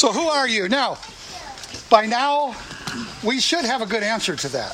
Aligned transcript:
So 0.00 0.14
who 0.14 0.28
are 0.28 0.48
you? 0.48 0.66
Now, 0.66 0.96
by 1.90 2.06
now, 2.06 2.56
we 3.22 3.38
should 3.38 3.66
have 3.66 3.82
a 3.82 3.86
good 3.86 4.02
answer 4.02 4.34
to 4.34 4.48
that. 4.48 4.72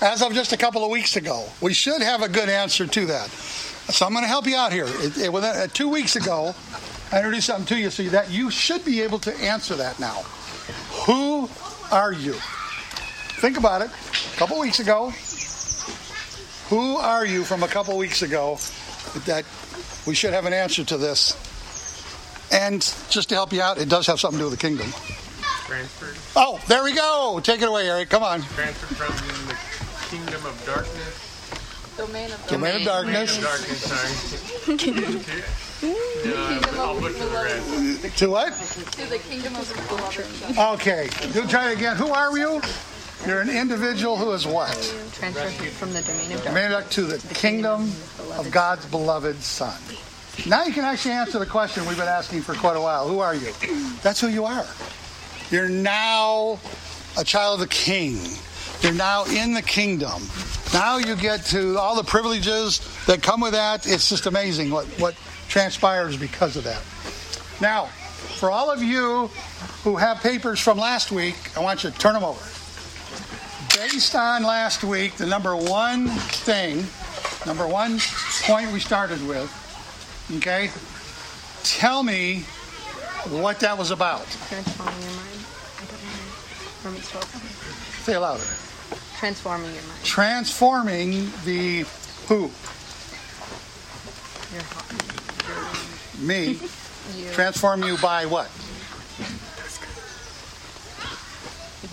As 0.00 0.22
of 0.22 0.32
just 0.34 0.52
a 0.52 0.56
couple 0.56 0.84
of 0.84 0.90
weeks 0.92 1.16
ago, 1.16 1.44
we 1.60 1.74
should 1.74 2.00
have 2.00 2.22
a 2.22 2.28
good 2.28 2.48
answer 2.48 2.86
to 2.86 3.06
that. 3.06 3.28
So 3.28 4.06
I'm 4.06 4.12
going 4.12 4.22
to 4.22 4.28
help 4.28 4.46
you 4.46 4.54
out 4.54 4.72
here. 4.72 4.84
It, 4.86 5.18
it, 5.18 5.32
within, 5.32 5.56
uh, 5.56 5.66
two 5.66 5.88
weeks 5.88 6.14
ago, 6.14 6.54
I 7.10 7.16
introduced 7.16 7.48
something 7.48 7.66
to 7.66 7.76
you 7.76 7.90
so 7.90 8.04
that 8.04 8.30
you 8.30 8.52
should 8.52 8.84
be 8.84 9.00
able 9.00 9.18
to 9.18 9.34
answer 9.38 9.74
that 9.74 9.98
now. 9.98 10.22
Who 11.06 11.50
are 11.90 12.12
you? 12.12 12.34
Think 13.42 13.58
about 13.58 13.82
it. 13.82 13.90
A 13.90 14.36
couple 14.36 14.60
weeks 14.60 14.78
ago, 14.78 15.10
who 16.68 16.98
are 16.98 17.26
you 17.26 17.42
from 17.42 17.64
a 17.64 17.68
couple 17.68 17.98
weeks 17.98 18.22
ago 18.22 18.58
that 19.26 19.44
we 20.06 20.14
should 20.14 20.32
have 20.32 20.46
an 20.46 20.52
answer 20.52 20.84
to 20.84 20.96
this? 20.96 21.36
And 22.54 22.80
just 23.10 23.28
to 23.30 23.34
help 23.34 23.52
you 23.52 23.60
out, 23.60 23.78
it 23.78 23.88
does 23.88 24.06
have 24.06 24.20
something 24.20 24.38
to 24.38 24.44
do 24.44 24.50
with 24.50 24.60
the 24.60 24.66
kingdom. 24.66 24.88
Transferred. 25.66 26.16
Oh, 26.36 26.60
there 26.68 26.84
we 26.84 26.94
go. 26.94 27.40
Take 27.42 27.62
it 27.62 27.68
away, 27.68 27.88
Eric. 27.90 28.10
Come 28.10 28.22
on. 28.22 28.42
Transferred 28.42 28.96
from 28.96 29.48
the 29.48 29.56
kingdom 30.08 30.46
of 30.46 30.64
darkness. 30.64 31.24
Domain 31.96 32.30
of 32.30 32.46
Domain 32.46 32.76
of 32.76 32.82
darkness. 32.84 33.36
Kingdom 33.36 33.50
of 33.50 33.58
darkness, 33.58 33.80
sorry. 34.62 35.90
no, 36.22 36.60
I'll 36.82 37.00
butcher 37.00 37.24
the 37.24 38.00
rest. 38.02 38.18
To 38.18 38.30
what? 38.30 38.52
To 38.52 39.06
the 39.06 39.18
kingdom 39.18 39.56
of 39.56 39.68
the 39.68 39.96
beloved 39.96 40.24
Son. 40.24 40.74
Okay. 40.74 41.08
Do 41.32 41.46
try 41.48 41.72
it 41.72 41.78
again. 41.78 41.96
Who 41.96 42.08
are 42.12 42.38
you? 42.38 42.60
You're 43.26 43.40
an 43.40 43.50
individual 43.50 44.16
who 44.16 44.32
is 44.32 44.46
what? 44.46 44.70
Transfer 45.12 45.48
from 45.70 45.92
the 45.92 46.02
domain 46.02 46.30
of 46.32 46.44
darkness. 46.44 46.54
Made 46.54 46.72
it 46.72 46.90
to 46.90 47.02
the 47.02 47.34
kingdom 47.34 47.90
of 48.36 48.48
God's 48.52 48.86
beloved 48.86 49.42
Son. 49.42 49.78
Now 50.46 50.64
you 50.64 50.72
can 50.72 50.84
actually 50.84 51.12
answer 51.12 51.38
the 51.38 51.46
question 51.46 51.86
we've 51.86 51.96
been 51.96 52.06
asking 52.06 52.42
for 52.42 52.54
quite 52.54 52.76
a 52.76 52.80
while. 52.80 53.08
Who 53.08 53.20
are 53.20 53.34
you? 53.34 53.52
That's 54.02 54.20
who 54.20 54.28
you 54.28 54.44
are. 54.44 54.66
You're 55.50 55.68
now 55.68 56.58
a 57.18 57.24
child 57.24 57.60
of 57.60 57.68
the 57.68 57.74
King. 57.74 58.18
You're 58.80 58.92
now 58.92 59.24
in 59.24 59.54
the 59.54 59.62
kingdom. 59.62 60.22
Now 60.74 60.98
you 60.98 61.16
get 61.16 61.44
to 61.46 61.78
all 61.78 61.96
the 61.96 62.04
privileges 62.04 62.80
that 63.06 63.22
come 63.22 63.40
with 63.40 63.52
that. 63.52 63.86
It's 63.86 64.08
just 64.08 64.26
amazing 64.26 64.70
what, 64.70 64.86
what 65.00 65.14
transpires 65.48 66.16
because 66.16 66.56
of 66.56 66.64
that. 66.64 66.82
Now, 67.62 67.86
for 67.86 68.50
all 68.50 68.70
of 68.70 68.82
you 68.82 69.28
who 69.84 69.96
have 69.96 70.20
papers 70.20 70.60
from 70.60 70.76
last 70.76 71.12
week, 71.12 71.36
I 71.56 71.60
want 71.60 71.84
you 71.84 71.90
to 71.90 71.98
turn 71.98 72.12
them 72.12 72.24
over. 72.24 72.44
Based 73.74 74.14
on 74.14 74.42
last 74.42 74.84
week, 74.84 75.14
the 75.14 75.26
number 75.26 75.56
one 75.56 76.08
thing, 76.08 76.84
number 77.46 77.66
one 77.66 77.98
point 78.42 78.70
we 78.72 78.80
started 78.80 79.26
with, 79.26 79.50
okay, 80.32 80.70
tell 81.62 82.02
me 82.02 82.40
what 83.28 83.60
that 83.60 83.76
was 83.76 83.90
about. 83.90 84.26
Transforming 84.48 85.02
your 85.02 85.12
mind. 85.12 85.40
I 85.76 85.84
don't 85.84 86.02
know. 86.02 86.84
Romans 86.84 87.10
12. 87.10 87.24
Say 88.04 88.14
it 88.14 88.18
louder. 88.18 88.44
Transforming 89.18 89.72
your 89.72 89.82
mind. 89.84 90.04
Transforming 90.04 91.32
the 91.44 91.84
who? 92.26 92.50
Your 94.52 94.62
heart. 94.62 96.20
Me. 96.20 96.58
You. 97.14 97.30
Transform 97.32 97.82
you 97.82 97.98
by 97.98 98.24
what? 98.24 98.50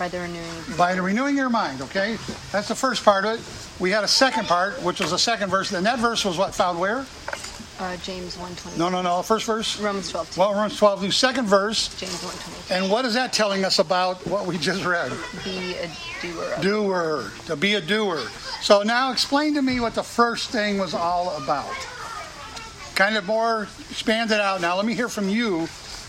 by 0.02 0.08
the 0.08 0.18
renewing 0.18 0.48
of 0.48 0.68
your 0.68 0.76
By 0.76 0.94
the 0.94 1.02
renewing 1.02 1.36
your 1.36 1.48
mind, 1.48 1.80
okay? 1.82 2.16
That's 2.50 2.66
the 2.66 2.74
first 2.74 3.04
part 3.04 3.24
of 3.24 3.38
it. 3.38 3.80
We 3.80 3.90
had 3.90 4.02
a 4.02 4.08
second 4.08 4.48
part, 4.48 4.82
which 4.82 5.00
was 5.00 5.10
the 5.10 5.18
second 5.18 5.50
verse. 5.50 5.72
And 5.72 5.86
that 5.86 6.00
verse 6.00 6.24
was 6.24 6.36
what 6.38 6.54
found 6.54 6.80
where? 6.80 7.06
Uh, 7.82 7.96
James 7.96 8.38
120. 8.38 8.78
No, 8.78 8.88
no, 8.88 9.02
no. 9.02 9.22
First 9.22 9.46
verse? 9.46 9.80
Romans 9.80 10.10
12. 10.10 10.38
Well, 10.38 10.54
Romans 10.54 10.76
12, 10.76 11.02
the 11.02 11.10
second 11.10 11.46
verse. 11.46 11.88
James 11.98 12.22
120. 12.22 12.74
And 12.74 12.90
what 12.90 13.04
is 13.04 13.14
that 13.14 13.32
telling 13.32 13.64
us 13.64 13.78
about 13.80 14.24
what 14.26 14.46
we 14.46 14.56
just 14.56 14.84
read? 14.84 15.12
Be 15.44 15.74
a 15.74 15.90
doer 16.22 16.58
Doer. 16.60 17.32
To 17.46 17.56
be 17.56 17.74
a 17.74 17.80
doer. 17.80 18.20
So 18.60 18.82
now 18.82 19.10
explain 19.10 19.54
to 19.54 19.62
me 19.62 19.80
what 19.80 19.94
the 19.94 20.02
first 20.04 20.50
thing 20.50 20.78
was 20.78 20.94
all 20.94 21.36
about. 21.42 21.74
Kind 22.94 23.16
of 23.16 23.26
more 23.26 23.68
expand 23.90 24.30
it 24.30 24.40
out 24.40 24.60
now. 24.60 24.76
Let 24.76 24.86
me 24.86 24.94
hear 24.94 25.08
from 25.08 25.28
you. 25.28 25.62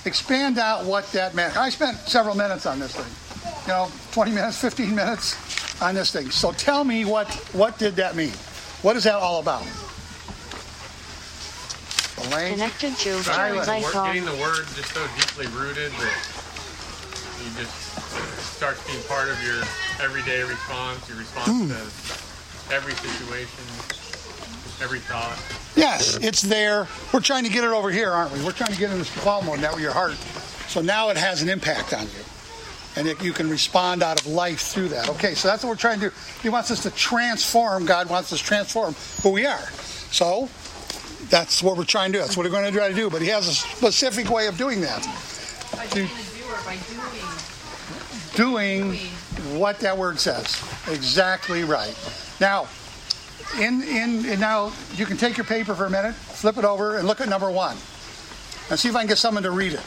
Expand 0.05 0.59
out 0.59 0.85
what 0.85 1.09
that 1.13 1.33
meant. 1.33 1.57
I 1.57 1.69
spent 1.69 1.97
several 1.97 2.35
minutes 2.35 2.65
on 2.65 2.79
this 2.79 2.93
thing. 2.95 3.63
You 3.65 3.69
know, 3.69 3.91
20 4.11 4.31
minutes, 4.31 4.59
15 4.59 4.93
minutes 4.93 5.81
on 5.81 5.95
this 5.95 6.11
thing. 6.11 6.29
So 6.29 6.51
tell 6.51 6.83
me 6.83 7.05
what 7.05 7.33
what 7.53 7.79
did 7.79 7.95
that 7.95 8.15
mean? 8.15 8.33
What 8.83 8.95
is 8.95 9.05
that 9.05 9.15
all 9.15 9.39
about? 9.39 9.65
Elaine? 12.27 12.53
Connected 12.53 12.95
to 12.97 13.23
Silence. 13.23 13.67
like 13.67 13.83
Word- 13.83 13.93
getting 14.05 14.25
the 14.25 14.35
word 14.35 14.65
just 14.75 14.93
so 14.93 15.05
deeply 15.15 15.47
rooted 15.47 15.91
that 15.91 16.17
you 17.43 17.49
just 17.63 17.73
starts 18.55 18.85
being 18.87 19.01
part 19.03 19.29
of 19.29 19.41
your 19.43 19.61
everyday 20.05 20.43
response, 20.43 21.07
your 21.09 21.17
response 21.17 21.47
Hmm. 21.47 21.67
to 21.69 22.73
every 22.75 22.93
situation, 22.95 23.63
every 24.81 24.99
thought. 24.99 25.37
Yes, 25.75 26.17
it's 26.21 26.41
there. 26.41 26.87
We're 27.11 27.19
trying 27.19 27.43
to 27.43 27.49
get 27.49 27.63
it 27.63 27.71
over 27.71 27.89
here, 27.91 28.11
aren't 28.11 28.31
we? 28.31 28.43
We're 28.43 28.51
trying 28.51 28.71
to 28.73 28.77
get 28.79 28.91
in 28.91 28.99
this 28.99 29.09
fall 29.09 29.41
mode 29.41 29.59
now 29.59 29.73
with 29.73 29.81
your 29.81 29.93
heart. 29.93 30.15
So 30.69 30.81
now 30.81 31.09
it 31.09 31.17
has 31.17 31.41
an 31.41 31.49
impact 31.49 31.93
on 31.93 32.03
you. 32.03 32.23
And 32.95 33.07
it, 33.07 33.21
you 33.23 33.33
can 33.33 33.49
respond 33.49 34.03
out 34.03 34.19
of 34.21 34.27
life 34.27 34.61
through 34.61 34.89
that. 34.89 35.09
Okay, 35.09 35.33
so 35.33 35.47
that's 35.47 35.63
what 35.63 35.69
we're 35.71 35.75
trying 35.75 35.99
to 35.99 36.09
do. 36.09 36.15
He 36.43 36.49
wants 36.49 36.69
us 36.69 36.83
to 36.83 36.91
transform. 36.91 37.85
God 37.85 38.07
wants 38.07 38.31
us 38.31 38.39
to 38.39 38.45
transform 38.45 38.95
who 39.23 39.31
we 39.31 39.47
are. 39.47 39.67
So 40.11 40.47
that's 41.29 41.61
what 41.63 41.77
we're 41.77 41.85
trying 41.85 42.11
to 42.11 42.17
do. 42.17 42.21
That's 42.21 42.37
what 42.37 42.45
we're 42.45 42.51
going 42.51 42.65
to 42.65 42.77
try 42.77 42.89
to 42.89 42.95
do. 42.95 43.09
But 43.09 43.21
he 43.21 43.27
has 43.29 43.47
a 43.47 43.53
specific 43.53 44.29
way 44.29 44.47
of 44.47 44.57
doing 44.57 44.81
that. 44.81 45.03
By 45.71 45.87
being 45.93 46.07
a 46.07 46.09
doer, 46.09 46.57
by 46.65 46.77
doing. 48.35 48.93
Doing 48.95 49.59
what 49.59 49.79
that 49.79 49.97
word 49.97 50.19
says. 50.19 50.61
Exactly 50.89 51.63
right. 51.63 51.95
Now, 52.39 52.67
in, 53.59 53.83
in, 53.83 54.25
and 54.25 54.39
now 54.39 54.71
you 54.95 55.05
can 55.05 55.17
take 55.17 55.37
your 55.37 55.45
paper 55.45 55.75
for 55.75 55.85
a 55.85 55.89
minute, 55.89 56.15
flip 56.15 56.57
it 56.57 56.65
over, 56.65 56.97
and 56.97 57.07
look 57.07 57.21
at 57.21 57.29
number 57.29 57.51
one. 57.51 57.77
And 58.69 58.79
see 58.79 58.89
if 58.89 58.95
I 58.95 58.99
can 58.99 59.07
get 59.07 59.17
someone 59.17 59.43
to 59.43 59.51
read 59.51 59.73
it. 59.73 59.83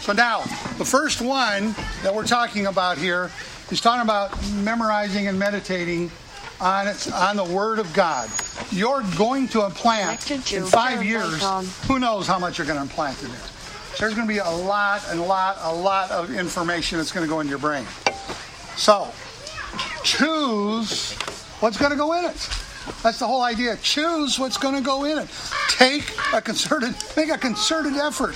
So 0.00 0.12
now, 0.12 0.40
the 0.78 0.84
first 0.84 1.20
one 1.20 1.74
that 2.02 2.12
we're 2.14 2.26
talking 2.26 2.66
about 2.66 2.98
here 2.98 3.30
is 3.70 3.80
talking 3.80 4.02
about 4.02 4.36
memorizing 4.52 5.28
and 5.28 5.38
meditating 5.38 6.10
on 6.62 6.86
it, 6.86 7.12
on 7.12 7.36
the 7.36 7.44
Word 7.44 7.78
of 7.80 7.92
God. 7.92 8.30
You're 8.70 9.02
going 9.18 9.48
to 9.48 9.64
implant 9.64 10.30
in 10.52 10.62
five 10.64 11.04
years. 11.04 11.42
Who 11.86 11.98
knows 11.98 12.26
how 12.26 12.38
much 12.38 12.56
you're 12.56 12.66
going 12.66 12.78
to 12.78 12.82
implant 12.82 13.20
in 13.22 13.28
there? 13.28 13.40
There's 13.98 14.14
going 14.14 14.26
to 14.26 14.32
be 14.32 14.38
a 14.38 14.48
lot 14.48 15.02
and 15.10 15.20
a 15.20 15.22
lot, 15.22 15.58
a 15.60 15.74
lot 15.74 16.10
of 16.10 16.30
information 16.30 16.98
that's 16.98 17.12
going 17.12 17.26
to 17.26 17.28
go 17.28 17.40
in 17.40 17.48
your 17.48 17.58
brain. 17.58 17.84
So, 18.76 19.12
choose 20.02 21.12
what's 21.60 21.76
going 21.76 21.90
to 21.90 21.96
go 21.96 22.12
in 22.14 22.24
it. 22.24 22.48
That's 23.02 23.18
the 23.18 23.26
whole 23.26 23.42
idea. 23.42 23.76
Choose 23.82 24.38
what's 24.38 24.56
going 24.56 24.76
to 24.76 24.80
go 24.80 25.04
in 25.04 25.18
it. 25.18 25.28
Take 25.68 26.14
a 26.32 26.40
concerted, 26.40 26.94
make 27.16 27.28
a 27.28 27.38
concerted 27.38 27.94
effort 27.94 28.34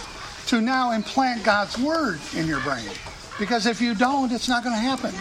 to 0.48 0.60
now 0.60 0.92
implant 0.92 1.44
God's 1.44 1.78
word 1.78 2.20
in 2.36 2.46
your 2.46 2.60
brain. 2.60 2.88
Because 3.38 3.66
if 3.66 3.80
you 3.80 3.94
don't, 3.94 4.32
it's 4.32 4.48
not 4.48 4.62
going 4.62 4.74
to 4.74 4.80
happen. 4.80 5.14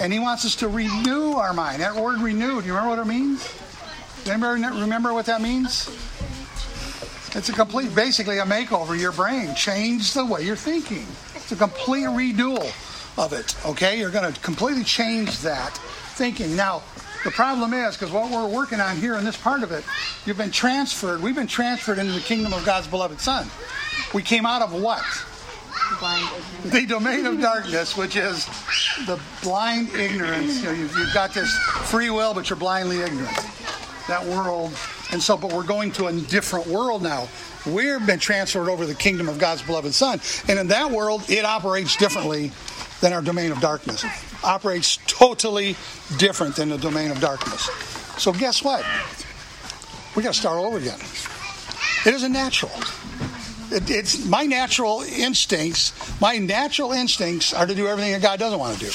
And 0.00 0.12
He 0.12 0.18
wants 0.18 0.44
us 0.44 0.54
to 0.56 0.68
renew 0.68 1.32
our 1.32 1.52
mind. 1.52 1.82
That 1.82 1.94
word 1.94 2.20
renew, 2.20 2.60
do 2.60 2.66
you 2.66 2.74
remember 2.74 2.90
what 2.90 2.98
it 2.98 3.06
means? 3.06 3.52
Anybody 4.26 4.62
remember 4.80 5.12
what 5.12 5.26
that 5.26 5.40
means? 5.40 5.88
It's 7.34 7.48
a 7.48 7.52
complete, 7.52 7.94
basically 7.94 8.38
a 8.38 8.44
makeover 8.44 8.90
of 8.90 9.00
your 9.00 9.12
brain. 9.12 9.54
Change 9.54 10.12
the 10.12 10.24
way 10.24 10.42
you're 10.42 10.56
thinking. 10.56 11.06
It's 11.34 11.52
a 11.52 11.56
complete 11.56 12.06
renewal 12.06 12.70
of 13.16 13.32
it. 13.32 13.54
Okay, 13.66 13.98
you're 13.98 14.10
going 14.10 14.32
to 14.32 14.40
completely 14.40 14.84
change 14.84 15.40
that 15.40 15.76
thinking. 16.14 16.56
Now, 16.56 16.82
the 17.24 17.30
problem 17.30 17.74
is 17.74 17.96
because 17.96 18.12
what 18.12 18.30
we're 18.30 18.48
working 18.48 18.80
on 18.80 18.96
here 18.96 19.16
in 19.16 19.24
this 19.24 19.36
part 19.36 19.62
of 19.62 19.72
it, 19.72 19.84
you've 20.24 20.38
been 20.38 20.50
transferred. 20.50 21.22
We've 21.22 21.34
been 21.34 21.46
transferred 21.46 21.98
into 21.98 22.12
the 22.12 22.20
kingdom 22.20 22.52
of 22.52 22.64
God's 22.64 22.86
beloved 22.86 23.20
Son. 23.20 23.46
We 24.14 24.22
came 24.22 24.46
out 24.46 24.62
of 24.62 24.72
what? 24.72 25.04
The 26.64 26.86
domain 26.86 27.26
of 27.26 27.40
darkness, 27.40 27.96
which 27.96 28.16
is 28.16 28.46
the 29.06 29.20
blind 29.42 29.88
ignorance. 29.94 30.58
You 30.58 30.64
know, 30.64 30.72
you've, 30.72 30.96
you've 30.96 31.14
got 31.14 31.34
this 31.34 31.54
free 31.84 32.10
will, 32.10 32.34
but 32.34 32.50
you're 32.50 32.58
blindly 32.58 33.00
ignorant. 33.00 33.36
That 34.08 34.24
world, 34.24 34.72
and 35.12 35.22
so, 35.22 35.36
but 35.36 35.52
we're 35.52 35.66
going 35.66 35.92
to 35.92 36.06
a 36.06 36.12
different 36.12 36.66
world 36.66 37.02
now. 37.02 37.28
We've 37.66 38.04
been 38.06 38.18
transferred 38.18 38.68
over 38.68 38.86
the 38.86 38.94
kingdom 38.94 39.28
of 39.28 39.38
God's 39.38 39.62
beloved 39.62 39.92
Son, 39.92 40.20
and 40.48 40.58
in 40.58 40.68
that 40.68 40.90
world, 40.90 41.28
it 41.28 41.44
operates 41.44 41.96
differently 41.96 42.52
than 43.00 43.12
our 43.12 43.22
domain 43.22 43.52
of 43.52 43.60
darkness. 43.60 44.04
Operates 44.42 44.98
totally 45.06 45.76
different 46.16 46.56
than 46.56 46.68
the 46.68 46.78
domain 46.78 47.10
of 47.10 47.20
darkness. 47.20 47.62
So, 48.16 48.32
guess 48.32 48.62
what? 48.62 48.84
We 50.16 50.22
got 50.22 50.34
to 50.34 50.40
start 50.40 50.56
all 50.56 50.66
over 50.66 50.78
again. 50.78 50.98
It 52.06 52.14
isn't 52.14 52.32
natural. 52.32 52.72
It, 53.70 53.90
it's 53.90 54.24
my 54.26 54.44
natural 54.44 55.02
instincts. 55.02 55.92
My 56.20 56.38
natural 56.38 56.92
instincts 56.92 57.52
are 57.52 57.66
to 57.66 57.74
do 57.74 57.86
everything 57.86 58.12
that 58.12 58.22
God 58.22 58.38
doesn't 58.38 58.58
want 58.58 58.78
to 58.78 58.86
do. 58.86 58.92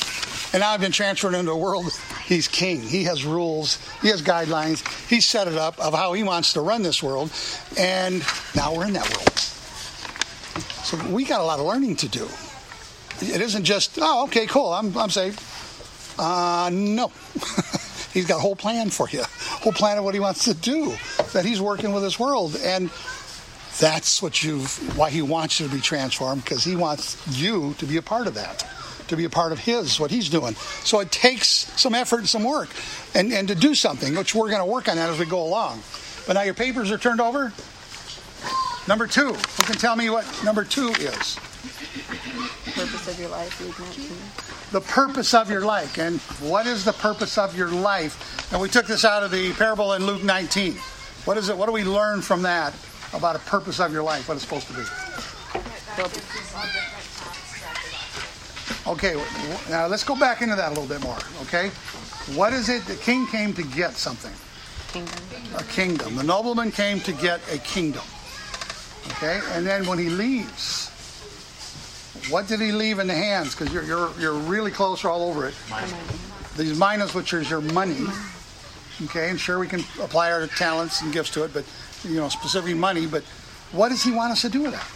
And 0.53 0.61
now 0.61 0.71
I've 0.71 0.81
been 0.81 0.91
transferred 0.91 1.33
into 1.33 1.51
a 1.51 1.57
world. 1.57 1.91
He's 2.25 2.47
king. 2.47 2.81
He 2.81 3.03
has 3.05 3.25
rules. 3.25 3.77
He 4.01 4.09
has 4.09 4.21
guidelines. 4.21 4.85
He's 5.09 5.25
set 5.25 5.47
it 5.47 5.55
up 5.55 5.79
of 5.79 5.93
how 5.93 6.13
he 6.13 6.23
wants 6.23 6.53
to 6.53 6.61
run 6.61 6.83
this 6.83 7.01
world. 7.01 7.31
And 7.77 8.23
now 8.55 8.75
we're 8.75 8.85
in 8.85 8.93
that 8.93 9.09
world. 9.15 9.39
So 10.83 10.97
we 11.09 11.25
got 11.25 11.41
a 11.41 11.43
lot 11.43 11.59
of 11.59 11.65
learning 11.65 11.95
to 11.97 12.07
do. 12.07 12.27
It 13.21 13.41
isn't 13.41 13.63
just, 13.63 13.97
oh, 14.01 14.25
okay, 14.25 14.45
cool, 14.47 14.73
I'm, 14.73 14.95
I'm 14.97 15.09
saved. 15.09 15.41
Uh, 16.19 16.69
no. 16.71 17.07
he's 18.13 18.27
got 18.27 18.37
a 18.37 18.41
whole 18.41 18.55
plan 18.55 18.89
for 18.89 19.09
you, 19.09 19.23
whole 19.61 19.73
plan 19.73 19.97
of 19.97 20.03
what 20.03 20.13
he 20.13 20.19
wants 20.19 20.45
to 20.45 20.53
do, 20.53 20.93
that 21.33 21.45
he's 21.45 21.61
working 21.61 21.93
with 21.93 22.03
this 22.03 22.19
world. 22.19 22.55
And 22.61 22.89
that's 23.79 24.21
what 24.21 24.43
you've, 24.43 24.97
why 24.97 25.09
he 25.09 25.21
wants 25.21 25.59
you 25.59 25.67
to 25.67 25.73
be 25.73 25.81
transformed, 25.81 26.43
because 26.43 26.63
he 26.63 26.75
wants 26.75 27.17
you 27.27 27.73
to 27.79 27.85
be 27.85 27.97
a 27.97 28.01
part 28.01 28.27
of 28.27 28.35
that, 28.35 28.67
to 29.07 29.17
be 29.17 29.25
a 29.25 29.29
part 29.29 29.51
of 29.51 29.59
his, 29.59 29.99
what 29.99 30.11
he's 30.11 30.29
doing. 30.29 30.55
So 30.83 30.99
it 30.99 31.11
takes 31.11 31.47
some 31.47 31.95
effort 31.95 32.19
and 32.19 32.29
some 32.29 32.43
work 32.43 32.69
and, 33.15 33.33
and 33.33 33.47
to 33.47 33.55
do 33.55 33.75
something, 33.75 34.15
which 34.15 34.35
we're 34.35 34.49
going 34.49 34.61
to 34.61 34.71
work 34.71 34.87
on 34.87 34.97
that 34.97 35.09
as 35.09 35.19
we 35.19 35.25
go 35.25 35.41
along. 35.43 35.81
But 36.27 36.33
now 36.33 36.43
your 36.43 36.53
papers 36.53 36.91
are 36.91 36.97
turned 36.97 37.19
over. 37.19 37.51
Number 38.87 39.07
two. 39.07 39.33
Who 39.33 39.63
can 39.63 39.75
tell 39.75 39.95
me 39.95 40.09
what 40.09 40.25
number 40.43 40.63
two 40.63 40.89
is? 40.89 41.37
Purpose 42.75 43.07
of 43.07 43.19
your 43.19 43.29
life, 43.29 44.71
The 44.71 44.81
purpose 44.81 45.33
of 45.33 45.49
your 45.49 45.61
life. 45.61 45.97
And 45.97 46.19
what 46.49 46.67
is 46.67 46.83
the 46.83 46.93
purpose 46.93 47.37
of 47.37 47.57
your 47.57 47.69
life? 47.69 48.51
And 48.51 48.61
we 48.61 48.67
took 48.67 48.85
this 48.85 49.05
out 49.05 49.23
of 49.23 49.31
the 49.31 49.53
parable 49.53 49.93
in 49.93 50.05
Luke 50.05 50.23
19. 50.23 50.73
What 51.25 51.37
is 51.37 51.49
it? 51.49 51.57
What 51.57 51.67
do 51.67 51.71
we 51.71 51.83
learn 51.83 52.21
from 52.21 52.41
that 52.41 52.73
about 53.13 53.35
a 53.35 53.39
purpose 53.39 53.79
of 53.79 53.91
your 53.91 54.03
life? 54.03 54.27
What 54.27 54.35
it's 54.35 54.43
supposed 54.43 54.67
to 54.67 54.73
be? 54.73 54.83
Okay, 58.85 59.15
now 59.69 59.87
let's 59.87 60.03
go 60.03 60.15
back 60.15 60.41
into 60.41 60.55
that 60.55 60.67
a 60.67 60.69
little 60.69 60.87
bit 60.87 61.01
more. 61.01 61.17
Okay, 61.43 61.69
what 62.35 62.51
is 62.51 62.69
it? 62.69 62.83
The 62.85 62.95
king 62.95 63.25
came 63.27 63.53
to 63.53 63.63
get 63.63 63.93
something. 63.93 64.31
Kingdom. 64.91 65.55
a 65.57 65.63
kingdom. 65.63 66.15
The 66.15 66.23
nobleman 66.23 66.71
came 66.71 66.99
to 66.99 67.13
get 67.13 67.41
a 67.51 67.57
kingdom. 67.59 68.03
Okay, 69.13 69.39
and 69.53 69.65
then 69.65 69.87
when 69.87 69.97
he 69.97 70.09
leaves, 70.09 70.89
what 72.29 72.47
did 72.47 72.59
he 72.59 72.71
leave 72.71 72.99
in 72.99 73.07
the 73.07 73.13
hands? 73.13 73.55
Because 73.55 73.73
you're, 73.73 73.83
you're 73.83 74.11
you're 74.19 74.33
really 74.33 74.71
close 74.71 75.03
all 75.05 75.23
over 75.29 75.47
it. 75.47 75.55
These 76.57 76.77
minas, 76.77 77.13
which 77.15 77.33
is 77.33 77.49
your 77.49 77.61
money. 77.61 78.05
Okay, 79.05 79.29
and 79.29 79.39
sure 79.39 79.57
we 79.57 79.67
can 79.67 79.79
apply 80.01 80.31
our 80.31 80.45
talents 80.47 81.01
and 81.01 81.11
gifts 81.11 81.31
to 81.31 81.43
it, 81.43 81.53
but 81.53 81.65
you 82.03 82.15
know 82.15 82.29
specifically 82.29 82.73
money. 82.73 83.05
But 83.05 83.23
what 83.71 83.89
does 83.89 84.03
he 84.03 84.11
want 84.11 84.31
us 84.31 84.41
to 84.41 84.49
do 84.49 84.63
with 84.63 84.73
that? 84.73 84.87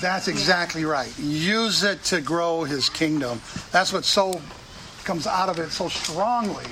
That's 0.00 0.28
exactly 0.28 0.84
right. 0.84 1.12
Use 1.18 1.82
it 1.82 2.02
to 2.04 2.20
grow 2.20 2.64
his 2.64 2.88
kingdom. 2.88 3.40
That's 3.70 3.92
what 3.92 4.04
so 4.04 4.40
comes 5.04 5.26
out 5.26 5.48
of 5.48 5.58
it 5.58 5.70
so 5.70 5.88
strongly. 5.88 6.64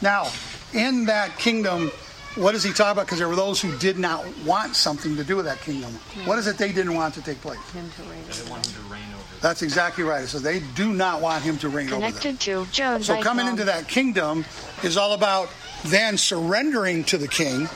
Now, 0.00 0.28
in 0.72 1.04
that 1.06 1.38
kingdom, 1.38 1.90
what 2.34 2.52
does 2.52 2.64
he 2.64 2.72
talk 2.72 2.92
about? 2.92 3.06
Because 3.06 3.18
there 3.18 3.28
were 3.28 3.36
those 3.36 3.60
who 3.60 3.76
did 3.78 3.98
not 3.98 4.24
want 4.44 4.74
something 4.74 5.16
to 5.16 5.24
do 5.24 5.36
with 5.36 5.44
that 5.44 5.60
kingdom. 5.60 5.92
What 6.24 6.38
is 6.38 6.46
it 6.46 6.56
they 6.56 6.72
didn't 6.72 6.94
want 6.94 7.14
to 7.14 7.22
take 7.22 7.40
place? 7.40 7.60
Him 7.72 7.90
to 7.96 8.02
reign. 8.02 8.24
They 8.26 8.50
want 8.50 8.66
him 8.66 8.74
to 8.74 8.92
reign 8.92 9.02
over. 9.14 9.40
That's 9.40 9.62
exactly 9.62 10.02
right. 10.02 10.26
So 10.26 10.38
they 10.38 10.60
do 10.74 10.92
not 10.92 11.20
want 11.20 11.44
him 11.44 11.58
to 11.58 11.68
reign 11.68 11.88
over 11.88 12.00
them. 12.00 12.12
Connected 12.12 12.40
to 12.40 12.66
Jones 12.72 13.06
So 13.06 13.20
coming 13.20 13.46
into 13.46 13.64
that 13.64 13.86
kingdom 13.86 14.44
is 14.82 14.96
all 14.96 15.12
about 15.12 15.50
then 15.86 16.16
surrendering 16.16 17.04
to 17.04 17.18
the 17.18 17.28
king. 17.28 17.68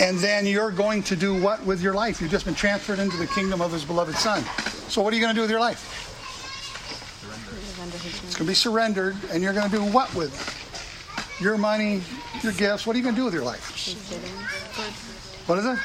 And 0.00 0.18
then 0.18 0.46
you're 0.46 0.70
going 0.70 1.02
to 1.04 1.16
do 1.16 1.40
what 1.40 1.64
with 1.66 1.82
your 1.82 1.94
life? 1.94 2.20
You've 2.20 2.30
just 2.30 2.46
been 2.46 2.54
transferred 2.54 2.98
into 2.98 3.16
the 3.18 3.26
kingdom 3.26 3.60
of 3.60 3.72
his 3.72 3.84
beloved 3.84 4.16
son. 4.16 4.42
So 4.88 5.02
what 5.02 5.12
are 5.12 5.16
you 5.16 5.22
going 5.22 5.34
to 5.34 5.38
do 5.38 5.42
with 5.42 5.50
your 5.50 5.60
life? 5.60 5.98
It's 8.24 8.36
going 8.36 8.46
to 8.46 8.50
be 8.50 8.54
surrendered, 8.54 9.16
and 9.30 9.42
you're 9.42 9.52
going 9.52 9.70
to 9.70 9.76
do 9.76 9.84
what 9.84 10.14
with 10.14 10.32
it? 10.32 11.42
Your 11.42 11.58
money, 11.58 12.00
your 12.42 12.52
gifts. 12.52 12.86
What 12.86 12.94
are 12.94 12.98
you 12.98 13.02
going 13.02 13.14
to 13.14 13.20
do 13.20 13.24
with 13.24 13.34
your 13.34 13.44
life? 13.44 13.68
What 15.46 15.58
is 15.58 15.66
it? 15.66 15.78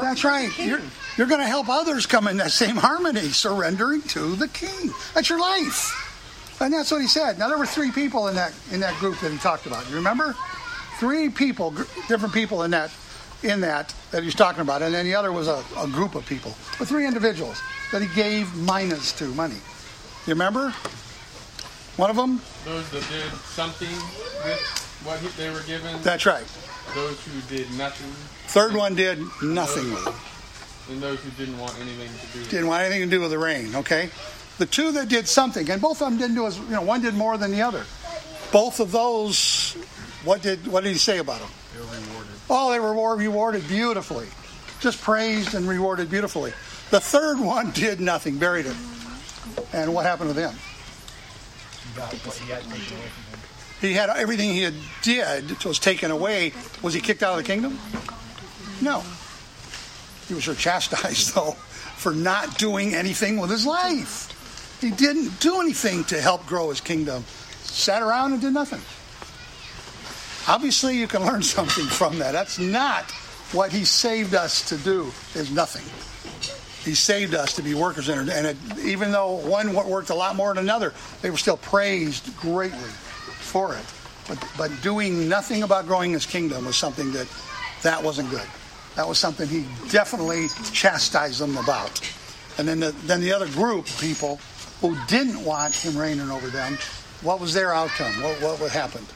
That's 0.00 0.24
right. 0.24 0.50
You're, 0.58 0.80
you're 1.16 1.26
going 1.26 1.40
to 1.40 1.46
help 1.46 1.68
others 1.68 2.06
come 2.06 2.26
in 2.26 2.38
that 2.38 2.50
same 2.50 2.76
harmony, 2.76 3.28
surrendering 3.28 4.02
to 4.02 4.34
the 4.34 4.48
king. 4.48 4.90
That's 5.14 5.28
your 5.28 5.40
life. 5.40 6.01
And 6.62 6.72
that's 6.72 6.90
what 6.92 7.00
he 7.00 7.08
said. 7.08 7.38
Now, 7.38 7.48
there 7.48 7.58
were 7.58 7.66
three 7.66 7.90
people 7.90 8.28
in 8.28 8.36
that, 8.36 8.52
in 8.70 8.80
that 8.80 8.94
group 9.00 9.18
that 9.20 9.32
he 9.32 9.38
talked 9.38 9.66
about. 9.66 9.88
You 9.90 9.96
remember? 9.96 10.36
Three 10.98 11.28
people, 11.28 11.72
gr- 11.72 11.82
different 12.06 12.32
people 12.32 12.62
in 12.62 12.70
that, 12.70 12.92
in 13.42 13.60
that 13.62 13.92
that 14.12 14.22
he's 14.22 14.36
talking 14.36 14.60
about. 14.62 14.80
And 14.80 14.94
then 14.94 15.04
the 15.04 15.14
other 15.16 15.32
was 15.32 15.48
a, 15.48 15.64
a 15.76 15.88
group 15.88 16.14
of 16.14 16.24
people. 16.24 16.54
But 16.78 16.86
three 16.86 17.06
individuals 17.06 17.60
that 17.90 18.00
he 18.00 18.08
gave 18.14 18.54
minas 18.54 19.12
to, 19.14 19.24
money. 19.34 19.56
You 20.26 20.34
remember? 20.34 20.70
One 21.96 22.10
of 22.10 22.16
them? 22.16 22.40
Those 22.64 22.88
that 22.90 23.02
did 23.10 23.30
something 23.42 23.88
with 24.44 25.00
what 25.04 25.18
he, 25.18 25.28
they 25.42 25.50
were 25.50 25.62
given. 25.62 26.00
That's 26.02 26.26
right. 26.26 26.46
those 26.94 27.20
who 27.24 27.40
did 27.54 27.70
nothing. 27.76 28.08
Third 28.48 28.74
one 28.74 28.94
did 28.94 29.18
nothing 29.42 29.90
with 29.90 30.06
it. 30.06 30.92
And 30.92 31.02
those 31.02 31.20
who 31.20 31.30
didn't 31.30 31.58
want 31.58 31.74
anything 31.80 32.08
to 32.08 32.32
do 32.32 32.38
with 32.40 32.50
didn't 32.50 32.66
want 32.66 32.82
anything 32.84 33.02
to 33.02 33.10
do 33.10 33.20
with 33.20 33.30
the 33.30 33.38
reign. 33.38 33.74
Okay, 33.76 34.10
the 34.62 34.66
two 34.66 34.92
that 34.92 35.08
did 35.08 35.26
something, 35.26 35.68
and 35.70 35.82
both 35.82 36.00
of 36.00 36.08
them 36.08 36.18
didn't 36.18 36.36
do 36.36 36.46
as 36.46 36.56
you 36.56 36.68
know, 36.68 36.82
one 36.82 37.02
did 37.02 37.14
more 37.14 37.36
than 37.36 37.50
the 37.50 37.62
other. 37.62 37.84
Both 38.52 38.78
of 38.78 38.92
those, 38.92 39.72
what 40.22 40.40
did 40.40 40.68
what 40.68 40.84
did 40.84 40.92
he 40.92 40.98
say 40.98 41.18
about 41.18 41.40
them? 41.40 41.50
They 41.74 41.80
were 41.80 41.86
rewarded. 41.86 42.32
Oh, 42.48 42.70
they 42.70 42.78
were 42.78 43.16
rewarded 43.16 43.66
beautifully, 43.66 44.28
just 44.78 45.02
praised 45.02 45.54
and 45.54 45.68
rewarded 45.68 46.10
beautifully. 46.10 46.52
The 46.90 47.00
third 47.00 47.40
one 47.40 47.70
did 47.74 48.00
nothing, 48.00 48.38
buried 48.38 48.66
it. 48.66 48.76
And 49.72 49.92
what 49.92 50.06
happened 50.06 50.30
to 50.30 50.34
them? 50.34 50.54
He 53.80 53.94
had 53.94 54.10
everything 54.10 54.52
he 54.52 54.62
had 54.62 54.74
did 55.02 55.64
was 55.64 55.80
taken 55.80 56.12
away. 56.12 56.52
Was 56.82 56.94
he 56.94 57.00
kicked 57.00 57.24
out 57.24 57.32
of 57.32 57.38
the 57.38 57.52
kingdom? 57.52 57.80
No. 58.80 59.02
He 60.28 60.34
was 60.34 60.44
chastised 60.56 61.34
though 61.34 61.56
for 61.96 62.14
not 62.14 62.58
doing 62.58 62.94
anything 62.94 63.38
with 63.38 63.50
his 63.50 63.66
life. 63.66 64.31
He 64.82 64.90
didn't 64.90 65.38
do 65.38 65.60
anything 65.60 66.02
to 66.04 66.20
help 66.20 66.44
grow 66.44 66.68
his 66.70 66.80
kingdom. 66.80 67.24
Sat 67.62 68.02
around 68.02 68.32
and 68.32 68.42
did 68.42 68.52
nothing. 68.52 68.80
Obviously, 70.52 70.98
you 70.98 71.06
can 71.06 71.24
learn 71.24 71.42
something 71.56 71.86
from 71.86 72.18
that. 72.18 72.32
That's 72.32 72.58
not 72.58 73.10
what 73.52 73.70
he 73.70 73.84
saved 73.84 74.34
us 74.34 74.68
to 74.70 74.76
do. 74.76 75.12
Is 75.36 75.52
nothing. 75.52 75.84
He 76.84 76.96
saved 76.96 77.32
us 77.32 77.54
to 77.54 77.62
be 77.62 77.74
workers 77.74 78.08
in 78.08 78.18
it. 78.18 78.28
And 78.28 78.46
it, 78.48 78.56
even 78.84 79.12
though 79.12 79.36
one 79.36 79.72
worked 79.72 80.10
a 80.10 80.16
lot 80.16 80.34
more 80.34 80.52
than 80.52 80.64
another, 80.64 80.92
they 81.20 81.30
were 81.30 81.36
still 81.36 81.58
praised 81.58 82.36
greatly 82.38 82.78
for 82.78 83.76
it. 83.76 83.84
But, 84.26 84.44
but 84.58 84.82
doing 84.82 85.28
nothing 85.28 85.62
about 85.62 85.86
growing 85.86 86.10
his 86.10 86.26
kingdom 86.26 86.64
was 86.64 86.76
something 86.76 87.12
that 87.12 87.28
that 87.82 88.02
wasn't 88.02 88.30
good. 88.30 88.46
That 88.96 89.06
was 89.06 89.18
something 89.18 89.48
he 89.48 89.64
definitely 89.90 90.48
chastised 90.72 91.40
them 91.40 91.56
about. 91.56 92.00
And 92.58 92.66
then 92.66 92.80
the, 92.80 92.90
then 93.04 93.20
the 93.20 93.32
other 93.32 93.46
group 93.48 93.86
people 94.00 94.40
who 94.82 94.96
didn't 95.06 95.42
want 95.42 95.74
him 95.74 95.96
reigning 95.96 96.30
over 96.30 96.48
them, 96.48 96.76
what 97.22 97.40
was 97.40 97.54
their 97.54 97.72
outcome? 97.72 98.12
What, 98.20 98.42
what, 98.42 98.60
what 98.60 98.70
happened? 98.72 99.06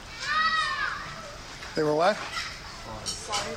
They 1.75 1.83
were 1.83 1.93
what? 1.93 2.17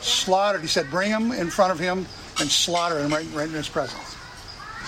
Slaughtered. 0.02 0.60
He 0.60 0.66
said, 0.66 0.90
bring 0.90 1.08
him 1.08 1.30
in 1.30 1.48
front 1.48 1.72
of 1.72 1.78
him 1.78 1.98
and 2.40 2.50
slaughter 2.50 2.98
him 2.98 3.12
right, 3.12 3.26
right 3.32 3.48
in 3.48 3.54
his 3.54 3.68
presence. 3.68 4.16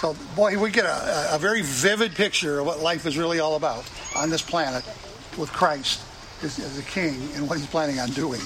So, 0.00 0.17
boy, 0.35 0.59
we 0.59 0.73
get 0.73 0.85
a, 0.85 1.37
a 1.37 1.38
very 1.38 1.62
vivid 1.62 2.12
picture 2.17 2.59
of 2.59 2.67
what 2.67 2.81
life 2.81 3.07
is 3.07 3.17
really 3.17 3.38
all 3.38 3.55
about 3.55 3.88
on 4.17 4.29
this 4.29 4.43
planet 4.43 4.85
with 5.38 5.52
Christ 5.52 6.02
as, 6.43 6.59
as 6.59 6.76
a 6.76 6.83
king 6.83 7.17
and 7.37 7.49
what 7.49 7.57
he's 7.57 7.69
planning 7.69 8.00
on 8.00 8.11
doing. 8.11 8.41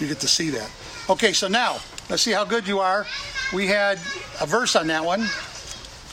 You 0.00 0.08
get 0.08 0.18
to 0.20 0.28
see 0.28 0.50
that. 0.50 0.68
Okay, 1.08 1.32
so 1.32 1.46
now, 1.46 1.76
let's 2.10 2.22
see 2.22 2.32
how 2.32 2.44
good 2.44 2.66
you 2.66 2.80
are. 2.80 3.06
We 3.54 3.68
had 3.68 3.98
a 4.40 4.46
verse 4.46 4.74
on 4.74 4.88
that 4.88 5.04
one. 5.04 5.22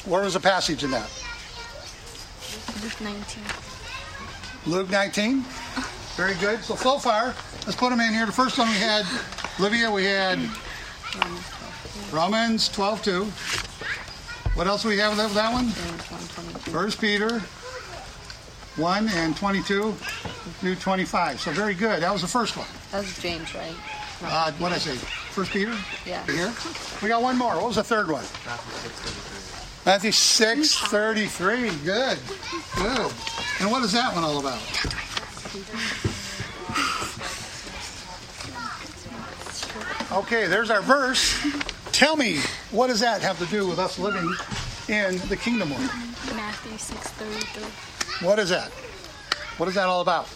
Where 0.06 0.22
was 0.22 0.36
the 0.36 0.40
passage 0.40 0.84
in 0.84 0.92
that? 0.92 1.10
Luke 2.82 3.02
19. 3.02 3.44
Luke 4.66 4.90
19. 4.90 5.42
Very 6.16 6.36
good. 6.36 6.64
So, 6.64 6.76
so 6.76 7.00
far, 7.00 7.34
let's 7.66 7.76
put 7.76 7.90
them 7.90 8.00
in 8.00 8.14
here. 8.14 8.26
The 8.26 8.32
first 8.32 8.58
one 8.58 8.70
we 8.70 8.76
had, 8.76 9.06
Livia, 9.60 9.92
we 9.92 10.06
had 10.06 10.40
Romans 12.12 12.70
12 12.70 13.04
2. 13.04 13.24
What 14.56 14.68
else 14.68 14.84
do 14.84 14.90
we 14.90 14.98
have 15.00 15.18
with 15.18 15.34
that 15.34 15.52
one? 15.52 15.66
James 15.66 16.02
1:22. 16.04 16.72
First 16.72 17.02
Peter 17.02 17.40
1 18.76 19.10
and 19.10 19.36
22 19.36 19.92
through 20.60 20.76
25. 20.76 21.40
So, 21.40 21.52
very 21.52 21.74
good. 21.74 22.04
That 22.04 22.12
was 22.12 22.22
the 22.22 22.28
first 22.28 22.56
one. 22.58 22.68
That 22.92 23.00
was 23.00 23.18
James, 23.20 23.54
right? 23.56 23.74
Uh, 24.24 24.52
what 24.54 24.70
did 24.70 24.76
I 24.76 24.80
say? 24.80 24.96
First 25.32 25.52
Peter? 25.52 25.76
Yeah. 26.06 26.24
Here. 26.28 26.54
We 27.02 27.10
got 27.10 27.22
one 27.22 27.38
more. 27.38 27.56
What 27.56 27.68
was 27.68 27.76
the 27.76 27.84
third 27.84 28.10
one? 28.10 28.24
Matthew 29.86 30.14
6 30.14 30.78
33. 30.80 31.70
Good. 31.84 32.18
Good. 32.76 33.12
And 33.60 33.70
what 33.70 33.84
is 33.84 33.92
that 33.92 34.14
one 34.16 34.24
all 34.24 34.40
about? 34.40 34.62
Okay, 40.12 40.48
there's 40.48 40.70
our 40.70 40.82
verse. 40.82 41.36
Tell 41.92 42.16
me, 42.16 42.40
what 42.72 42.88
does 42.88 43.00
that 43.02 43.22
have 43.22 43.38
to 43.40 43.46
do 43.48 43.68
with 43.68 43.80
us 43.80 44.00
living 44.00 44.34
in 44.88 45.18
the 45.28 45.36
kingdom 45.36 45.70
world? 45.70 45.90
Matthew 46.36 46.78
6:33. 46.78 48.26
What 48.26 48.40
is 48.40 48.50
that? 48.50 48.72
What 49.58 49.70
is 49.70 49.76
that 49.76 49.88
all 49.88 50.02
about? 50.02 50.28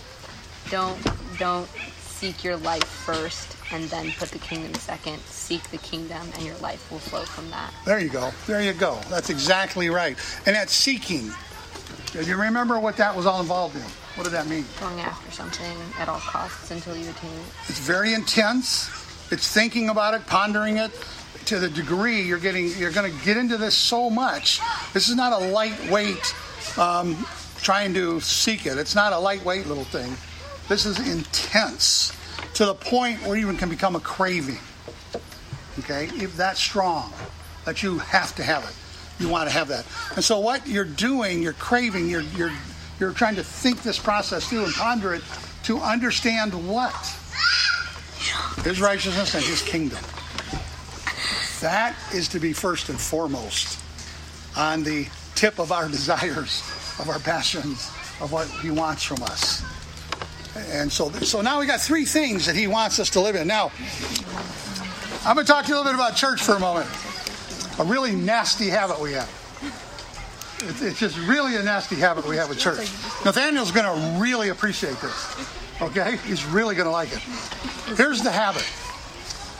Don't 0.70 1.00
don't 1.38 1.70
seek 2.01 2.44
your 2.44 2.58
life 2.58 2.84
first. 2.84 3.56
And 3.71 3.86
then 3.86 4.12
put 4.17 4.29
the 4.29 4.39
kingdom 4.39 4.74
second. 4.75 5.19
Seek 5.21 5.63
the 5.71 5.77
kingdom, 5.77 6.21
and 6.36 6.45
your 6.45 6.57
life 6.57 6.91
will 6.91 7.00
flow 7.00 7.24
from 7.24 7.50
that. 7.50 7.74
There 7.86 8.00
you 8.00 8.09
go. 8.09 8.31
There 8.45 8.62
you 8.62 8.74
go. 8.74 9.00
That's 9.09 9.29
exactly 9.29 9.89
right. 9.89 10.17
And 10.45 10.55
that's 10.55 10.74
seeking. 10.74 11.31
Do 12.13 12.24
you 12.24 12.38
remember 12.38 12.79
what 12.79 12.97
that 12.97 13.15
was 13.15 13.25
all 13.25 13.41
involved 13.41 13.75
in? 13.75 13.81
What 14.15 14.24
did 14.24 14.33
that 14.33 14.47
mean? 14.47 14.65
Going 14.79 15.00
after 15.01 15.31
something 15.31 15.77
at 16.00 16.09
all 16.09 16.19
costs 16.19 16.71
until 16.71 16.95
you 16.95 17.09
attain 17.09 17.31
it. 17.31 17.45
It's 17.67 17.79
very 17.79 18.13
intense. 18.13 18.89
It's 19.31 19.51
thinking 19.51 19.89
about 19.89 20.13
it, 20.13 20.25
pondering 20.25 20.77
it 20.77 20.91
to 21.45 21.59
the 21.59 21.69
degree 21.69 22.21
you're 22.21 22.39
getting. 22.39 22.69
You're 22.77 22.91
going 22.91 23.12
to 23.12 23.25
get 23.25 23.38
into 23.38 23.57
this 23.57 23.75
so 23.75 24.09
much. 24.09 24.59
This 24.93 25.09
is 25.09 25.15
not 25.15 25.33
a 25.33 25.38
lightweight 25.38 26.33
um, 26.77 27.25
trying 27.62 27.93
to 27.93 28.19
seek 28.21 28.65
it. 28.65 28.77
It's 28.77 28.95
not 28.95 29.13
a 29.13 29.19
lightweight 29.19 29.67
little 29.67 29.83
thing. 29.83 30.15
This 30.67 30.86
is 30.86 31.00
intense 31.00 32.13
to 32.57 32.65
the 32.65 32.73
point 32.73 33.21
where 33.21 33.37
even 33.37 33.55
can 33.55 33.69
become 33.69 33.95
a 33.95 33.99
craving. 33.99 34.57
Okay, 35.77 36.05
if 36.15 36.35
that's 36.35 36.59
strong, 36.59 37.13
that 37.65 37.83
you 37.83 37.99
have 37.99 38.33
to 38.33 38.41
have 38.41 38.63
it. 38.63 39.23
You 39.23 39.29
want 39.29 39.47
to 39.47 39.53
have 39.53 39.67
that. 39.67 39.85
And 40.15 40.25
so 40.25 40.39
what 40.39 40.65
you're 40.65 40.83
doing, 40.83 41.43
you're 41.43 41.53
craving, 41.53 42.09
you're 42.09 42.21
you're 42.21 42.51
you're 42.99 43.11
trying 43.11 43.35
to 43.35 43.43
think 43.43 43.83
this 43.83 43.99
process 43.99 44.49
through 44.49 44.65
and 44.65 44.73
ponder 44.73 45.13
it 45.13 45.21
to 45.65 45.77
understand 45.77 46.67
what? 46.67 46.95
His 48.63 48.81
righteousness 48.81 49.35
and 49.35 49.43
his 49.43 49.61
kingdom. 49.61 50.03
That 51.61 51.95
is 52.11 52.27
to 52.29 52.39
be 52.39 52.53
first 52.53 52.89
and 52.89 52.99
foremost 52.99 53.79
on 54.55 54.81
the 54.81 55.07
tip 55.35 55.59
of 55.59 55.71
our 55.71 55.87
desires, 55.89 56.63
of 56.99 57.07
our 57.07 57.19
passions, 57.19 57.91
of 58.19 58.31
what 58.31 58.47
he 58.47 58.71
wants 58.71 59.03
from 59.03 59.21
us. 59.21 59.63
And 60.71 60.91
so, 60.91 61.09
so 61.09 61.41
now 61.41 61.59
we 61.59 61.65
got 61.65 61.81
three 61.81 62.05
things 62.05 62.45
that 62.45 62.55
he 62.55 62.67
wants 62.67 62.99
us 62.99 63.09
to 63.11 63.21
live 63.21 63.35
in. 63.35 63.47
Now, 63.47 63.71
I'm 65.25 65.35
going 65.35 65.45
to 65.45 65.51
talk 65.51 65.65
to 65.65 65.69
you 65.69 65.75
a 65.75 65.77
little 65.77 65.91
bit 65.91 65.95
about 65.95 66.15
church 66.15 66.41
for 66.41 66.55
a 66.55 66.59
moment. 66.59 66.89
A 67.79 67.83
really 67.83 68.15
nasty 68.15 68.67
habit 68.67 68.99
we 68.99 69.13
have. 69.13 69.29
It's 70.81 70.99
just 70.99 71.17
really 71.27 71.55
a 71.55 71.63
nasty 71.63 71.95
habit 71.95 72.27
we 72.27 72.35
have 72.37 72.49
with 72.49 72.59
church. 72.59 72.89
Nathaniel's 73.23 73.71
going 73.71 73.85
to 73.85 74.19
really 74.19 74.49
appreciate 74.49 74.97
this. 75.01 75.81
Okay? 75.81 76.17
He's 76.25 76.43
really 76.45 76.75
going 76.75 76.87
to 76.87 76.91
like 76.91 77.11
it. 77.13 77.19
Here's 77.95 78.23
the 78.23 78.31
habit. 78.31 78.65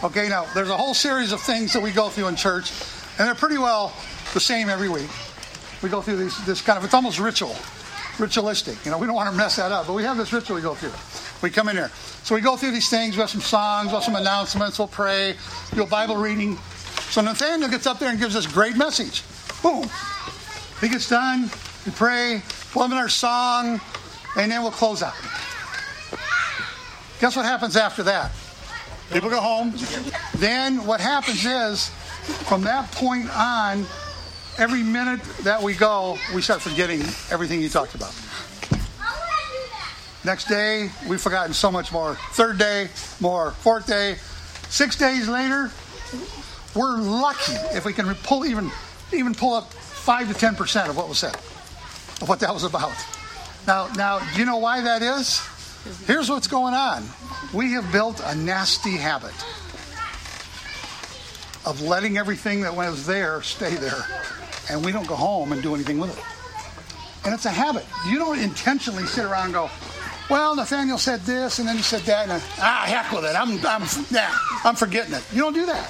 Okay, 0.04 0.30
now 0.30 0.46
there's 0.54 0.70
a 0.70 0.78
whole 0.78 0.94
series 0.94 1.32
of 1.32 1.42
things 1.42 1.74
that 1.74 1.82
we 1.82 1.92
go 1.92 2.10
through 2.10 2.28
in 2.28 2.36
church, 2.36 2.72
and 3.18 3.28
they're 3.28 3.34
pretty 3.34 3.58
well 3.58 3.94
the 4.36 4.40
same 4.40 4.70
every 4.70 4.90
week. 4.90 5.10
We 5.82 5.90
go 5.90 6.02
through 6.02 6.18
these, 6.18 6.46
this 6.46 6.62
kind 6.62 6.78
of, 6.78 6.86
it's 6.86 6.94
almost 6.94 7.20
ritual, 7.20 7.56
ritualistic. 8.20 8.84
You 8.86 8.92
know, 8.92 8.98
we 8.98 9.08
don't 9.08 9.16
want 9.16 9.30
to 9.30 9.36
mess 9.36 9.56
that 9.58 9.72
up, 9.72 9.88
but 9.88 9.94
we 9.94 10.04
have 10.04 10.18
this 10.18 10.34
ritual 10.34 10.56
we 10.56 10.62
go 10.62 10.74
through. 10.74 10.92
We 11.42 11.52
come 11.54 11.70
in 11.70 11.76
here. 11.76 11.90
So 12.24 12.36
we 12.36 12.42
go 12.42 12.58
through 12.58 12.72
these 12.72 12.90
things, 12.90 13.16
we 13.16 13.22
have 13.22 13.30
some 13.30 13.42
songs, 13.42 13.88
we 13.88 13.94
have 13.94 14.04
some 14.04 14.16
announcements, 14.16 14.80
we'll 14.80 14.88
pray, 14.88 15.36
do 15.74 15.84
a 15.84 15.88
Bible 15.88 16.18
reading. 16.18 16.58
So 17.10 17.22
Nathaniel 17.22 17.70
gets 17.70 17.88
up 17.88 18.00
there 18.00 18.10
and 18.10 18.20
gives 18.20 18.34
this 18.34 18.48
great 18.48 18.76
message. 18.76 19.24
Boom. 19.62 19.90
He 20.82 20.90
gets 20.90 21.10
done, 21.10 21.50
we 21.86 21.92
pray, 21.94 22.42
we'll 22.76 22.88
have 22.88 22.98
our 22.98 23.10
song, 23.10 23.80
and 24.38 24.52
then 24.52 24.62
we'll 24.62 24.72
close 24.72 25.02
out. 25.02 25.16
Guess 27.20 27.36
what 27.36 27.46
happens 27.46 27.76
after 27.76 28.04
that? 28.04 28.32
People 29.12 29.30
go 29.30 29.40
home. 29.40 29.74
Then 30.36 30.86
what 30.86 31.00
happens 31.00 31.46
is, 31.46 31.90
from 32.48 32.62
that 32.64 32.92
point 32.92 33.30
on, 33.36 33.86
every 34.58 34.84
minute 34.84 35.22
that 35.44 35.62
we 35.62 35.74
go, 35.74 36.18
we 36.34 36.42
start 36.42 36.62
forgetting 36.62 37.02
everything 37.32 37.62
you 37.62 37.70
talked 37.70 37.96
about. 37.96 38.14
Next 40.24 40.48
day, 40.48 40.90
we've 41.08 41.22
forgotten 41.22 41.54
so 41.54 41.72
much 41.72 41.92
more. 41.92 42.16
Third 42.32 42.58
day, 42.58 42.90
more. 43.20 43.52
Fourth 43.52 43.88
day. 43.88 44.18
Six 44.70 44.98
days 44.98 45.30
later, 45.30 45.72
we're 46.76 46.98
lucky 46.98 47.54
if 47.76 47.86
we 47.86 47.94
can 47.94 48.14
pull 48.16 48.46
even 48.46 48.70
even 49.14 49.34
pull 49.34 49.54
up 49.54 49.72
five 49.72 50.28
to 50.28 50.34
ten 50.34 50.56
percent 50.56 50.90
of 50.90 50.98
what 50.98 51.08
was 51.08 51.20
said, 51.20 51.36
of 51.36 52.28
what 52.28 52.40
that 52.42 52.54
was 52.54 52.64
about. 52.64 52.96
Now, 53.66 53.88
now, 53.96 54.20
do 54.34 54.40
you 54.40 54.46
know 54.46 54.58
why 54.58 54.82
that 54.82 55.02
is? 55.02 55.42
Here's 56.06 56.30
what's 56.30 56.48
going 56.48 56.74
on. 56.74 57.06
We 57.54 57.72
have 57.74 57.90
built 57.92 58.22
a 58.24 58.36
nasty 58.36 58.98
habit 58.98 59.34
of 61.66 61.82
letting 61.82 62.18
everything 62.18 62.62
that 62.62 62.76
was 62.76 63.06
there 63.06 63.42
stay 63.42 63.76
there, 63.76 64.06
and 64.70 64.84
we 64.84 64.92
don't 64.92 65.08
go 65.08 65.16
home 65.16 65.52
and 65.52 65.62
do 65.62 65.74
anything 65.76 66.00
with 66.00 66.18
it. 66.18 66.24
And 67.26 67.34
it's 67.34 67.46
a 67.46 67.52
habit. 67.52 67.86
You 68.08 68.20
don't 68.20 68.40
intentionally 68.40 69.06
sit 69.06 69.26
around 69.26 69.46
and 69.46 69.54
go, 69.54 69.70
well, 70.30 70.56
Nathaniel 70.56 70.98
said 70.98 71.22
this, 71.22 71.60
and 71.60 71.68
then 71.68 71.78
he 71.78 71.82
said 71.82 72.02
that, 72.02 72.30
and 72.30 72.44
ah, 72.60 72.84
heck 72.86 73.12
with 73.12 73.24
it. 73.24 73.36
I'm, 73.36 73.66
I'm, 73.66 73.88
yeah, 74.12 74.34
I'm 74.64 74.76
forgetting 74.76 75.14
it. 75.14 75.24
You 75.32 75.42
don't 75.42 75.54
do 75.54 75.66
that. 75.66 75.90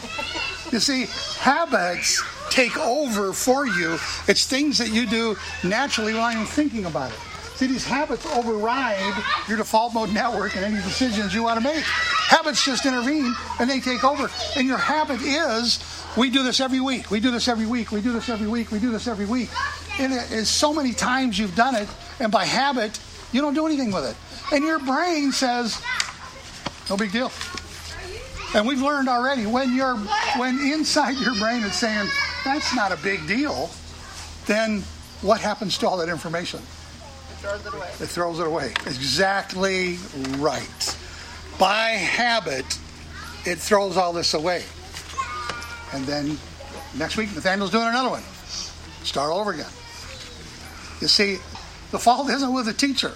You 0.71 0.79
see, 0.79 1.07
habits 1.39 2.23
take 2.49 2.77
over 2.77 3.33
for 3.33 3.65
you. 3.65 3.97
It's 4.27 4.45
things 4.45 4.77
that 4.77 4.91
you 4.91 5.07
do 5.07 5.35
naturally 5.63 6.13
without 6.13 6.33
even 6.33 6.45
thinking 6.45 6.85
about 6.85 7.11
it. 7.11 7.17
See, 7.55 7.65
these 7.65 7.85
habits 7.85 8.25
override 8.27 9.15
your 9.47 9.57
default 9.57 9.93
mode 9.93 10.13
network 10.13 10.55
and 10.55 10.63
any 10.63 10.75
decisions 10.75 11.33
you 11.33 11.43
want 11.43 11.59
to 11.59 11.63
make. 11.63 11.83
Habits 12.27 12.65
just 12.65 12.85
intervene 12.85 13.33
and 13.59 13.69
they 13.69 13.79
take 13.79 14.03
over. 14.03 14.29
And 14.55 14.67
your 14.67 14.77
habit 14.77 15.21
is 15.21 15.79
we 16.17 16.29
do 16.29 16.43
this 16.43 16.59
every 16.59 16.81
week. 16.81 17.09
We 17.09 17.19
do 17.21 17.31
this 17.31 17.47
every 17.47 17.65
week. 17.65 17.91
We 17.91 18.01
do 18.01 18.11
this 18.11 18.27
every 18.27 18.47
week. 18.47 18.71
We 18.71 18.79
do 18.79 18.91
this 18.91 19.07
every 19.07 19.25
week. 19.25 19.49
And 19.99 20.11
it 20.11 20.31
is 20.31 20.49
so 20.49 20.73
many 20.73 20.91
times 20.93 21.39
you've 21.39 21.55
done 21.55 21.75
it, 21.75 21.87
and 22.19 22.31
by 22.31 22.45
habit, 22.45 22.99
you 23.31 23.41
don't 23.41 23.53
do 23.53 23.65
anything 23.65 23.91
with 23.91 24.05
it. 24.05 24.15
And 24.53 24.63
your 24.63 24.79
brain 24.79 25.31
says, 25.31 25.81
no 26.89 26.97
big 26.97 27.11
deal. 27.11 27.31
And 28.55 28.67
we've 28.67 28.81
learned 28.81 29.09
already 29.09 29.45
when 29.45 29.75
you're 29.75 29.95
when 30.37 30.59
inside 30.59 31.17
your 31.17 31.35
brain 31.35 31.63
is 31.63 31.75
saying 31.75 32.09
that's 32.43 32.75
not 32.75 32.91
a 32.91 32.97
big 32.97 33.27
deal, 33.27 33.69
then 34.45 34.81
what 35.21 35.41
happens 35.41 35.77
to 35.79 35.87
all 35.87 35.97
that 35.97 36.09
information? 36.09 36.59
It 36.59 37.35
throws 37.39 37.65
it 37.65 37.73
away. 37.73 37.87
It 37.87 38.07
throws 38.07 38.39
it 38.39 38.47
away. 38.47 38.73
Exactly 38.85 39.97
right. 40.37 40.96
By 41.59 41.89
habit, 41.91 42.65
it 43.45 43.57
throws 43.57 43.97
all 43.97 44.13
this 44.13 44.33
away. 44.33 44.63
And 45.93 46.05
then 46.05 46.37
next 46.95 47.17
week, 47.17 47.33
Nathaniel's 47.33 47.71
doing 47.71 47.87
another 47.87 48.09
one. 48.09 48.23
Start 49.03 49.31
all 49.31 49.39
over 49.39 49.51
again. 49.51 49.69
You 51.01 51.07
see, 51.07 51.37
the 51.91 51.99
fault 51.99 52.29
isn't 52.29 52.53
with 52.53 52.65
the 52.65 52.73
teacher. 52.73 53.13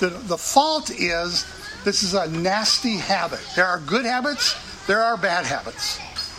The, 0.00 0.08
the 0.08 0.38
fault 0.38 0.90
is 0.90 1.46
this 1.84 2.02
is 2.02 2.14
a 2.14 2.28
nasty 2.30 2.96
habit. 2.96 3.40
There 3.56 3.66
are 3.66 3.80
good 3.80 4.04
habits, 4.04 4.86
there 4.86 5.02
are 5.02 5.16
bad 5.16 5.46
habits 5.46 5.98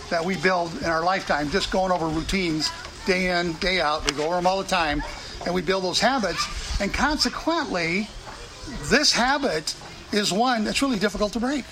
that 0.10 0.24
we 0.24 0.38
build 0.38 0.76
in 0.82 0.86
our 0.86 1.04
lifetime, 1.04 1.50
just 1.52 1.72
going 1.72 1.92
over 1.92 2.08
routines 2.08 2.72
day 3.06 3.40
in, 3.40 3.54
day 3.54 3.80
out. 3.80 4.10
We 4.10 4.18
go 4.18 4.26
over 4.26 4.36
them 4.36 4.48
all 4.48 4.62
the 4.62 4.68
time, 4.68 5.04
and 5.46 5.54
we 5.54 5.62
build 5.62 5.84
those 5.84 6.00
habits 6.00 6.46
and 6.80 6.94
consequently, 6.94 8.08
this 8.84 9.12
habit 9.12 9.76
is 10.12 10.32
one 10.32 10.64
that's 10.64 10.82
really 10.82 11.00
difficult 11.00 11.34
to 11.34 11.40
break. 11.40 11.66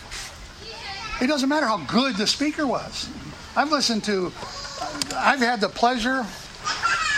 It 1.22 1.28
doesn't 1.28 1.50
matter 1.50 1.66
how 1.66 1.78
good 1.78 2.16
the 2.16 2.28
speaker 2.28 2.68
was. 2.68 3.10
I've 3.56 3.72
listened 3.72 4.04
to, 4.04 4.32
I've 5.16 5.40
had 5.40 5.62
the 5.62 5.70
pleasure 5.70 6.26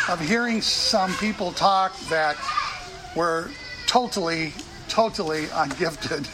of 0.09 0.19
hearing 0.21 0.61
some 0.61 1.13
people 1.15 1.51
talk 1.51 1.99
that 2.09 2.37
were 3.15 3.51
totally, 3.87 4.53
totally 4.87 5.47
ungifted 5.47 6.27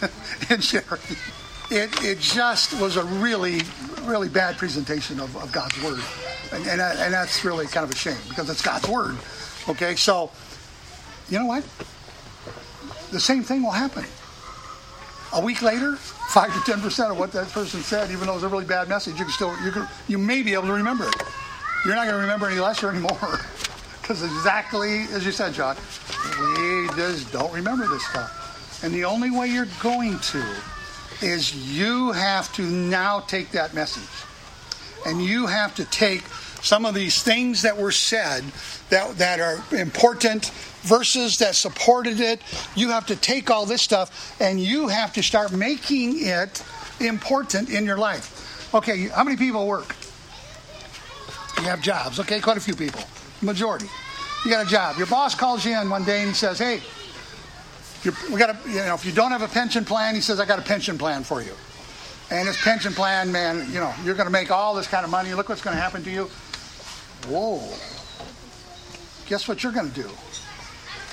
in 0.51 0.61
sharing. 0.61 1.01
It, 1.71 1.89
it 2.03 2.19
just 2.19 2.79
was 2.79 2.97
a 2.97 3.03
really, 3.03 3.61
really 4.03 4.29
bad 4.29 4.57
presentation 4.57 5.19
of, 5.19 5.35
of 5.35 5.51
God's 5.51 5.81
Word. 5.81 6.01
And, 6.53 6.67
and, 6.67 6.79
uh, 6.79 6.93
and 6.99 7.11
that's 7.11 7.43
really 7.43 7.65
kind 7.65 7.83
of 7.83 7.91
a 7.91 7.95
shame 7.95 8.17
because 8.29 8.49
it's 8.49 8.61
God's 8.61 8.87
Word. 8.87 9.17
Okay, 9.67 9.95
so 9.95 10.31
you 11.29 11.39
know 11.39 11.47
what? 11.47 11.63
The 13.11 13.19
same 13.19 13.41
thing 13.41 13.63
will 13.63 13.71
happen. 13.71 14.05
A 15.35 15.41
week 15.41 15.61
later, 15.61 15.97
five 15.97 16.53
to 16.53 16.71
ten 16.71 16.81
percent 16.81 17.11
of 17.11 17.19
what 17.19 17.33
that 17.33 17.49
person 17.49 17.81
said, 17.81 18.09
even 18.09 18.27
though 18.27 18.31
it 18.31 18.35
was 18.35 18.43
a 18.43 18.47
really 18.47 18.63
bad 18.63 18.87
message, 18.87 19.19
you 19.19 19.25
can 19.25 19.33
still 19.33 19.53
you 19.65 19.71
can, 19.71 19.85
you 20.07 20.17
may 20.17 20.41
be 20.41 20.53
able 20.53 20.67
to 20.67 20.73
remember 20.73 21.05
it. 21.05 21.15
You're 21.83 21.93
not 21.93 22.05
going 22.05 22.15
to 22.15 22.21
remember 22.21 22.47
any 22.47 22.61
less 22.61 22.81
or 22.81 22.89
any 22.89 22.99
more, 22.99 23.39
because 24.01 24.23
exactly 24.37 25.01
as 25.11 25.25
you 25.25 25.33
said, 25.33 25.53
John, 25.53 25.75
we 26.39 26.87
just 26.95 27.33
don't 27.33 27.53
remember 27.53 27.85
this 27.85 28.05
stuff. 28.07 28.81
And 28.81 28.93
the 28.93 29.03
only 29.03 29.29
way 29.29 29.47
you're 29.47 29.67
going 29.81 30.19
to 30.19 30.43
is 31.21 31.53
you 31.53 32.13
have 32.13 32.53
to 32.53 32.61
now 32.61 33.19
take 33.19 33.51
that 33.51 33.73
message, 33.73 34.03
and 35.05 35.21
you 35.21 35.47
have 35.47 35.75
to 35.75 35.83
take 35.85 36.23
some 36.65 36.84
of 36.84 36.95
these 36.95 37.22
things 37.22 37.62
that 37.62 37.77
were 37.77 37.91
said 37.91 38.43
that 38.89 39.17
that 39.19 39.39
are 39.39 39.63
important 39.77 40.45
verses 40.81 41.38
that 41.38 41.53
supported 41.53 42.19
it. 42.19 42.41
You 42.75 42.89
have 42.89 43.05
to 43.07 43.15
take 43.15 43.51
all 43.51 43.67
this 43.67 43.84
stuff 43.84 44.36
and 44.41 44.60
you 44.60 44.88
have 44.88 45.13
to 45.13 45.24
start 45.24 45.51
making 45.51 46.25
it 46.25 46.63
important 47.00 47.69
in 47.69 47.86
your 47.86 47.98
life. 47.98 48.74
Okay, 48.74 49.07
how 49.10 49.24
many 49.24 49.38
people 49.38 49.67
work? 49.67 49.95
You 51.57 51.65
have 51.65 51.81
jobs. 51.81 52.19
Okay, 52.19 52.39
quite 52.39 52.57
a 52.57 52.62
few 52.62 52.75
people. 52.75 53.01
Majority. 53.43 53.88
You 54.43 54.51
got 54.51 54.65
a 54.65 54.69
job. 54.69 54.98
Your 54.98 55.07
boss 55.07 55.36
calls 55.36 55.65
you 55.65 55.79
in 55.79 55.89
one 55.89 56.03
day 56.03 56.22
and 56.22 56.29
he 56.29 56.36
says, 56.36 56.57
"Hey, 56.57 56.81
we 58.31 58.39
got 58.39 58.50
a, 58.50 58.69
you 58.69 58.77
know, 58.77 58.95
if 58.95 59.05
you 59.05 59.12
don't 59.12 59.31
have 59.31 59.43
a 59.43 59.48
pension 59.48 59.86
plan, 59.86 60.15
he 60.15 60.22
says, 60.22 60.39
I 60.39 60.45
got 60.45 60.57
a 60.57 60.63
pension 60.63 60.98
plan 60.98 61.24
for 61.24 61.43
you." 61.43 61.53
and 62.31 62.48
this 62.48 62.62
pension 62.63 62.93
plan, 62.93 63.31
man, 63.31 63.67
you 63.72 63.79
know, 63.79 63.93
you're 64.03 64.15
going 64.15 64.25
to 64.25 64.31
make 64.31 64.50
all 64.50 64.74
this 64.74 64.88
kind 64.88 65.05
of 65.05 65.12
money. 65.12 65.34
Look 65.34 65.50
what's 65.50 65.62
going 65.62 65.75
to 65.75 65.81
happen 65.81 66.03
to 66.03 66.10
you. 66.10 66.29
Whoa. 67.27 67.62
Guess 69.27 69.48
what 69.48 69.63
you're 69.63 69.72
going 69.72 69.89
to 69.89 70.01
do? 70.03 70.10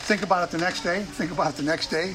Think 0.04 0.22
about 0.22 0.46
it 0.46 0.50
the 0.50 0.58
next 0.58 0.82
day. 0.82 1.02
Think 1.02 1.30
about 1.30 1.54
it 1.54 1.56
the 1.56 1.62
next 1.62 1.88
day. 1.88 2.10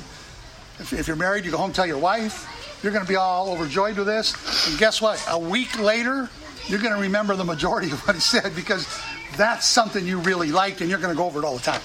If, 0.80 0.94
if 0.94 1.08
you're 1.08 1.16
married, 1.16 1.46
you 1.46 1.52
go 1.52 1.58
home, 1.58 1.74
tell 1.74 1.88
your 1.88 1.98
wife. 1.98 2.80
You're 2.84 2.92
going 2.92 3.04
to 3.04 3.10
be 3.10 3.16
all 3.16 3.50
overjoyed 3.50 3.98
with 3.98 4.06
this. 4.06 4.36
And 4.70 4.78
guess 4.78 5.02
what? 5.02 5.24
A 5.30 5.40
week 5.40 5.80
later, 5.80 6.30
you're 6.68 6.80
going 6.80 6.94
to 6.94 7.02
remember 7.02 7.36
the 7.36 7.44
majority 7.44 7.90
of 7.92 8.00
what 8.06 8.16
he 8.16 8.22
said 8.22 8.56
because 8.56 8.88
that's 9.36 9.66
something 9.66 10.06
you 10.06 10.20
really 10.20 10.52
liked 10.52 10.82
and 10.82 10.90
you're 10.90 11.00
going 11.00 11.14
to 11.14 11.18
go 11.18 11.26
over 11.26 11.40
it 11.40 11.46
all 11.46 11.58
the 11.58 11.64
time. 11.64 11.82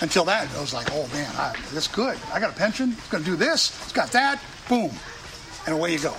Until 0.00 0.24
that, 0.24 0.50
I 0.56 0.60
was 0.60 0.74
like, 0.74 0.88
oh 0.92 1.08
man, 1.12 1.30
I, 1.36 1.54
that's 1.72 1.86
good. 1.86 2.18
I 2.32 2.40
got 2.40 2.50
a 2.50 2.56
pension. 2.56 2.92
It's 2.98 3.08
going 3.08 3.22
to 3.22 3.30
do 3.30 3.36
this. 3.36 3.70
It's 3.84 3.92
got 3.92 4.10
that. 4.12 4.42
Boom. 4.68 4.90
And 5.66 5.74
away 5.76 5.92
you 5.92 6.00
go. 6.00 6.14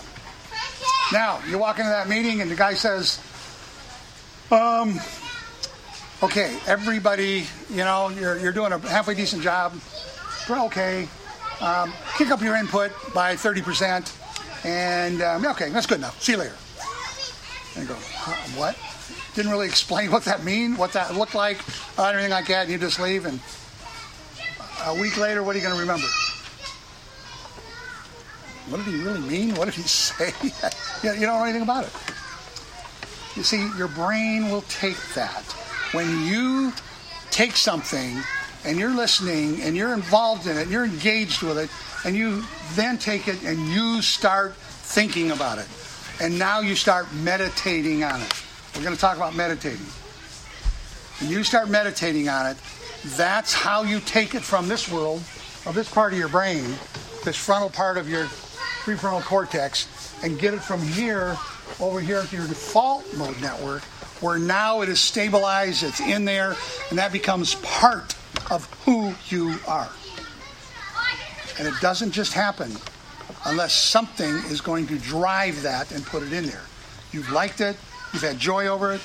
Now, 1.12 1.40
you 1.48 1.58
walk 1.58 1.80
into 1.80 1.90
that 1.90 2.08
meeting 2.08 2.42
and 2.42 2.50
the 2.50 2.56
guy 2.56 2.74
says, 2.74 3.20
um, 4.52 5.00
okay, 6.22 6.58
everybody, 6.68 7.46
you 7.70 7.78
know, 7.78 8.10
you're, 8.10 8.38
you're 8.40 8.52
doing 8.52 8.72
a 8.72 8.80
halfway 8.80 9.16
decent 9.16 9.42
job. 9.42 9.74
Okay. 10.50 11.08
Um, 11.62 11.94
kick 12.18 12.30
up 12.30 12.42
your 12.42 12.56
input 12.56 12.92
by 13.14 13.36
30%. 13.36 14.66
And, 14.66 15.22
um, 15.22 15.46
okay, 15.46 15.70
that's 15.70 15.86
good 15.86 16.00
enough. 16.00 16.22
See 16.22 16.34
you 16.34 16.38
later. 16.40 16.56
And 17.76 17.84
you 17.84 17.94
go, 17.94 18.00
huh, 18.00 18.60
what? 18.60 18.78
Didn't 19.36 19.52
really 19.52 19.68
explain 19.68 20.12
what 20.14 20.26
that 20.26 20.44
mean, 20.44 20.78
what 20.78 20.94
that 20.94 21.16
looked 21.16 21.36
like, 21.36 21.60
uh, 21.98 22.06
anything 22.08 22.32
like 22.32 22.48
that. 22.48 22.64
And 22.64 22.72
you 22.72 22.78
just 22.78 23.00
leave. 23.00 23.26
And 23.26 23.40
a 24.86 24.94
week 25.00 25.18
later, 25.18 25.44
what 25.44 25.56
are 25.56 25.60
you 25.60 25.64
going 25.64 25.76
to 25.76 25.82
remember? 25.82 26.08
What 28.70 28.84
did 28.84 28.88
he 28.94 29.04
really 29.04 29.22
mean? 29.22 29.56
What 29.56 29.66
did 29.66 29.76
he 29.76 29.82
say? 29.88 30.34
you 31.04 31.10
don't 31.12 31.22
know 31.22 31.44
anything 31.44 31.62
about 31.62 31.86
it. 31.86 31.94
You 33.36 33.44
see, 33.44 33.70
your 33.78 33.90
brain 33.90 34.50
will 34.50 34.62
take 34.64 34.98
that. 35.14 35.44
When 35.92 36.26
you 36.26 36.72
take 37.32 37.58
something 37.58 38.18
and 38.64 38.80
you're 38.80 38.96
listening 38.96 39.62
and 39.62 39.76
you're 39.76 39.94
involved 39.94 40.48
in 40.48 40.58
it, 40.58 40.70
you're 40.70 40.86
engaged 40.86 41.42
with 41.42 41.58
it, 41.58 41.70
and 42.06 42.16
you 42.16 42.44
then 42.74 42.98
take 42.98 43.28
it 43.28 43.44
and 43.44 43.68
you 43.68 44.02
start 44.02 44.56
thinking 44.56 45.32
about 45.32 45.58
it. 45.58 45.68
And 46.22 46.40
now 46.40 46.62
you 46.62 46.76
start 46.76 47.14
meditating 47.14 48.04
on 48.04 48.22
it. 48.22 48.34
We're 48.76 48.84
going 48.84 48.96
to 48.96 49.02
talk 49.02 49.18
about 49.18 49.36
meditating. 49.36 49.86
And 51.20 51.30
you 51.30 51.44
start 51.44 51.70
meditating 51.70 52.30
on 52.30 52.48
it, 52.48 52.58
that's 53.18 53.54
how 53.54 53.84
you 53.84 54.00
take 54.00 54.34
it 54.34 54.44
from 54.44 54.68
this 54.68 54.92
world, 54.92 55.20
of 55.66 55.74
this 55.74 55.90
part 55.92 56.14
of 56.14 56.20
your 56.20 56.28
brain, 56.28 56.64
this 57.24 57.38
frontal 57.38 57.70
part 57.70 57.98
of 57.98 58.10
your 58.10 58.26
prefrontal 58.84 59.22
cortex, 59.24 59.88
and 60.24 60.40
get 60.40 60.54
it 60.54 60.62
from 60.62 60.82
here 60.82 61.38
over 61.80 62.00
here 62.00 62.24
to 62.24 62.36
your 62.36 62.48
default 62.48 63.06
mode 63.18 63.40
network, 63.42 63.84
where 64.22 64.38
now 64.38 64.82
it 64.82 64.90
is 64.90 65.00
stabilized, 65.00 65.84
it's 65.84 66.00
in 66.00 66.26
there, 66.26 66.56
and 66.90 66.98
that 66.98 67.12
becomes 67.12 67.56
part 67.56 68.16
of 68.50 68.66
who 68.86 69.14
you 69.28 69.56
are. 69.68 69.90
And 71.58 71.68
it 71.68 71.74
doesn't 71.82 72.12
just 72.12 72.34
happen 72.34 72.72
unless 73.46 73.74
something 73.74 74.34
is 74.50 74.62
going 74.62 74.88
to 74.88 74.98
drive 74.98 75.62
that 75.64 75.92
and 75.92 76.06
put 76.06 76.24
it 76.24 76.34
in 76.34 76.46
there. 76.46 76.64
You've 77.12 77.32
liked 77.32 77.62
it, 77.62 77.78
you've 78.14 78.24
had 78.24 78.40
joy 78.40 78.68
over 78.68 78.94
it, 78.94 79.02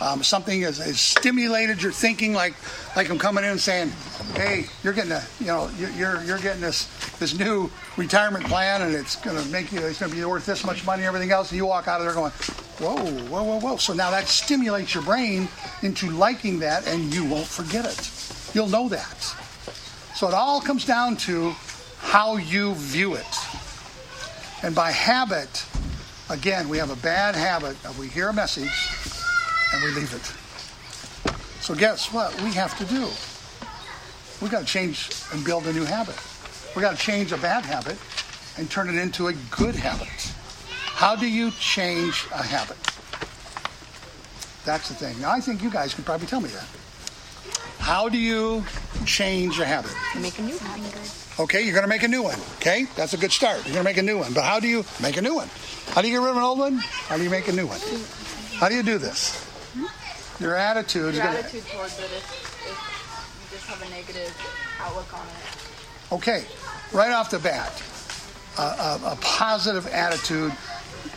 um, 0.00 0.22
something 0.22 0.62
has, 0.62 0.78
has, 0.78 0.98
stimulated 0.98 1.82
your 1.82 1.92
thinking, 1.92 2.32
like 2.32 2.54
like 2.96 3.10
I'm 3.10 3.18
coming 3.18 3.44
in 3.44 3.50
and 3.50 3.60
saying, 3.60 3.92
"Hey, 4.34 4.66
you're 4.82 4.94
getting 4.94 5.12
a, 5.12 5.22
you 5.38 5.46
know, 5.46 5.70
you're 5.78 6.22
you're 6.24 6.38
getting 6.38 6.62
this 6.62 6.86
this 7.18 7.38
new 7.38 7.70
retirement 7.96 8.46
plan, 8.46 8.82
and 8.82 8.94
it's 8.94 9.16
going 9.16 9.36
to 9.36 9.46
make 9.50 9.72
you, 9.72 9.80
it's 9.80 10.00
going 10.00 10.10
to 10.10 10.16
be 10.16 10.24
worth 10.24 10.46
this 10.46 10.64
much 10.64 10.86
money, 10.86 11.02
and 11.02 11.08
everything 11.08 11.30
else." 11.30 11.50
And 11.50 11.58
you 11.58 11.66
walk 11.66 11.86
out 11.86 12.00
of 12.00 12.06
there 12.06 12.14
going, 12.14 12.32
"Whoa, 12.78 12.96
whoa, 13.28 13.42
whoa, 13.42 13.60
whoa!" 13.60 13.76
So 13.76 13.92
now 13.92 14.10
that 14.10 14.26
stimulates 14.26 14.94
your 14.94 15.02
brain 15.02 15.48
into 15.82 16.10
liking 16.10 16.60
that, 16.60 16.86
and 16.86 17.14
you 17.14 17.24
won't 17.26 17.46
forget 17.46 17.84
it. 17.84 18.54
You'll 18.54 18.68
know 18.68 18.88
that. 18.88 19.18
So 20.14 20.28
it 20.28 20.34
all 20.34 20.60
comes 20.62 20.86
down 20.86 21.16
to 21.18 21.50
how 21.98 22.38
you 22.38 22.74
view 22.74 23.14
it, 23.14 23.36
and 24.62 24.74
by 24.74 24.92
habit. 24.92 25.66
Again, 26.30 26.68
we 26.68 26.78
have 26.78 26.90
a 26.90 27.02
bad 27.02 27.34
habit 27.34 27.84
of 27.84 27.98
we 27.98 28.06
hear 28.06 28.28
a 28.28 28.32
message 28.32 28.89
and 29.72 29.82
we 29.82 29.90
leave 29.90 30.12
it. 30.14 30.32
So 31.62 31.74
guess 31.74 32.12
what 32.12 32.34
we 32.42 32.52
have 32.52 32.76
to 32.78 32.84
do? 32.84 33.08
We've 34.40 34.50
got 34.50 34.60
to 34.60 34.66
change 34.66 35.10
and 35.32 35.44
build 35.44 35.66
a 35.66 35.72
new 35.72 35.84
habit. 35.84 36.16
We've 36.74 36.82
got 36.82 36.96
to 36.96 37.02
change 37.02 37.32
a 37.32 37.36
bad 37.36 37.64
habit 37.64 37.98
and 38.56 38.70
turn 38.70 38.88
it 38.88 38.96
into 38.96 39.28
a 39.28 39.32
good 39.50 39.74
habit. 39.74 40.08
How 40.66 41.14
do 41.16 41.28
you 41.28 41.50
change 41.52 42.26
a 42.32 42.42
habit? 42.42 42.76
That's 44.64 44.88
the 44.88 44.94
thing. 44.94 45.20
Now, 45.20 45.30
I 45.30 45.40
think 45.40 45.62
you 45.62 45.70
guys 45.70 45.94
can 45.94 46.04
probably 46.04 46.26
tell 46.26 46.40
me 46.40 46.50
that. 46.50 46.66
How 47.78 48.08
do 48.08 48.18
you 48.18 48.64
change 49.06 49.58
a 49.58 49.64
habit? 49.64 49.92
Make 50.20 50.38
a 50.38 50.42
new 50.42 50.58
habit. 50.58 51.10
Okay, 51.38 51.62
you're 51.62 51.72
going 51.72 51.84
to 51.84 51.88
make 51.88 52.02
a 52.02 52.08
new 52.08 52.22
one. 52.22 52.38
Okay, 52.56 52.86
that's 52.96 53.14
a 53.14 53.16
good 53.16 53.32
start. 53.32 53.56
You're 53.64 53.74
going 53.74 53.84
to 53.84 53.84
make 53.84 53.96
a 53.96 54.02
new 54.02 54.18
one. 54.18 54.32
But 54.32 54.44
how 54.44 54.60
do 54.60 54.68
you 54.68 54.84
make 55.02 55.16
a 55.16 55.22
new 55.22 55.34
one? 55.34 55.48
How 55.88 56.02
do 56.02 56.08
you 56.08 56.14
get 56.14 56.22
rid 56.22 56.30
of 56.30 56.36
an 56.36 56.42
old 56.42 56.58
one? 56.58 56.76
How 56.78 57.16
do 57.16 57.22
you 57.22 57.30
make 57.30 57.48
a 57.48 57.52
new 57.52 57.66
one? 57.66 57.80
How 58.58 58.68
do 58.68 58.74
you 58.74 58.82
do 58.82 58.98
this? 58.98 59.49
Your 60.40 60.56
attitude. 60.56 61.14
Your 61.14 61.24
attitude 61.24 61.64
gonna... 61.66 61.76
towards 61.76 61.98
it 61.98 62.04
if, 62.04 62.26
if 62.66 63.52
you 63.52 63.56
just 63.56 63.68
have 63.68 63.82
a 63.86 63.90
negative 63.90 64.34
outlook 64.80 65.12
on 65.12 65.26
it. 65.26 66.14
Okay, 66.14 66.44
right 66.92 67.12
off 67.12 67.30
the 67.30 67.38
bat, 67.38 67.82
a, 68.58 68.62
a, 68.62 69.12
a 69.12 69.18
positive 69.20 69.86
attitude. 69.88 70.52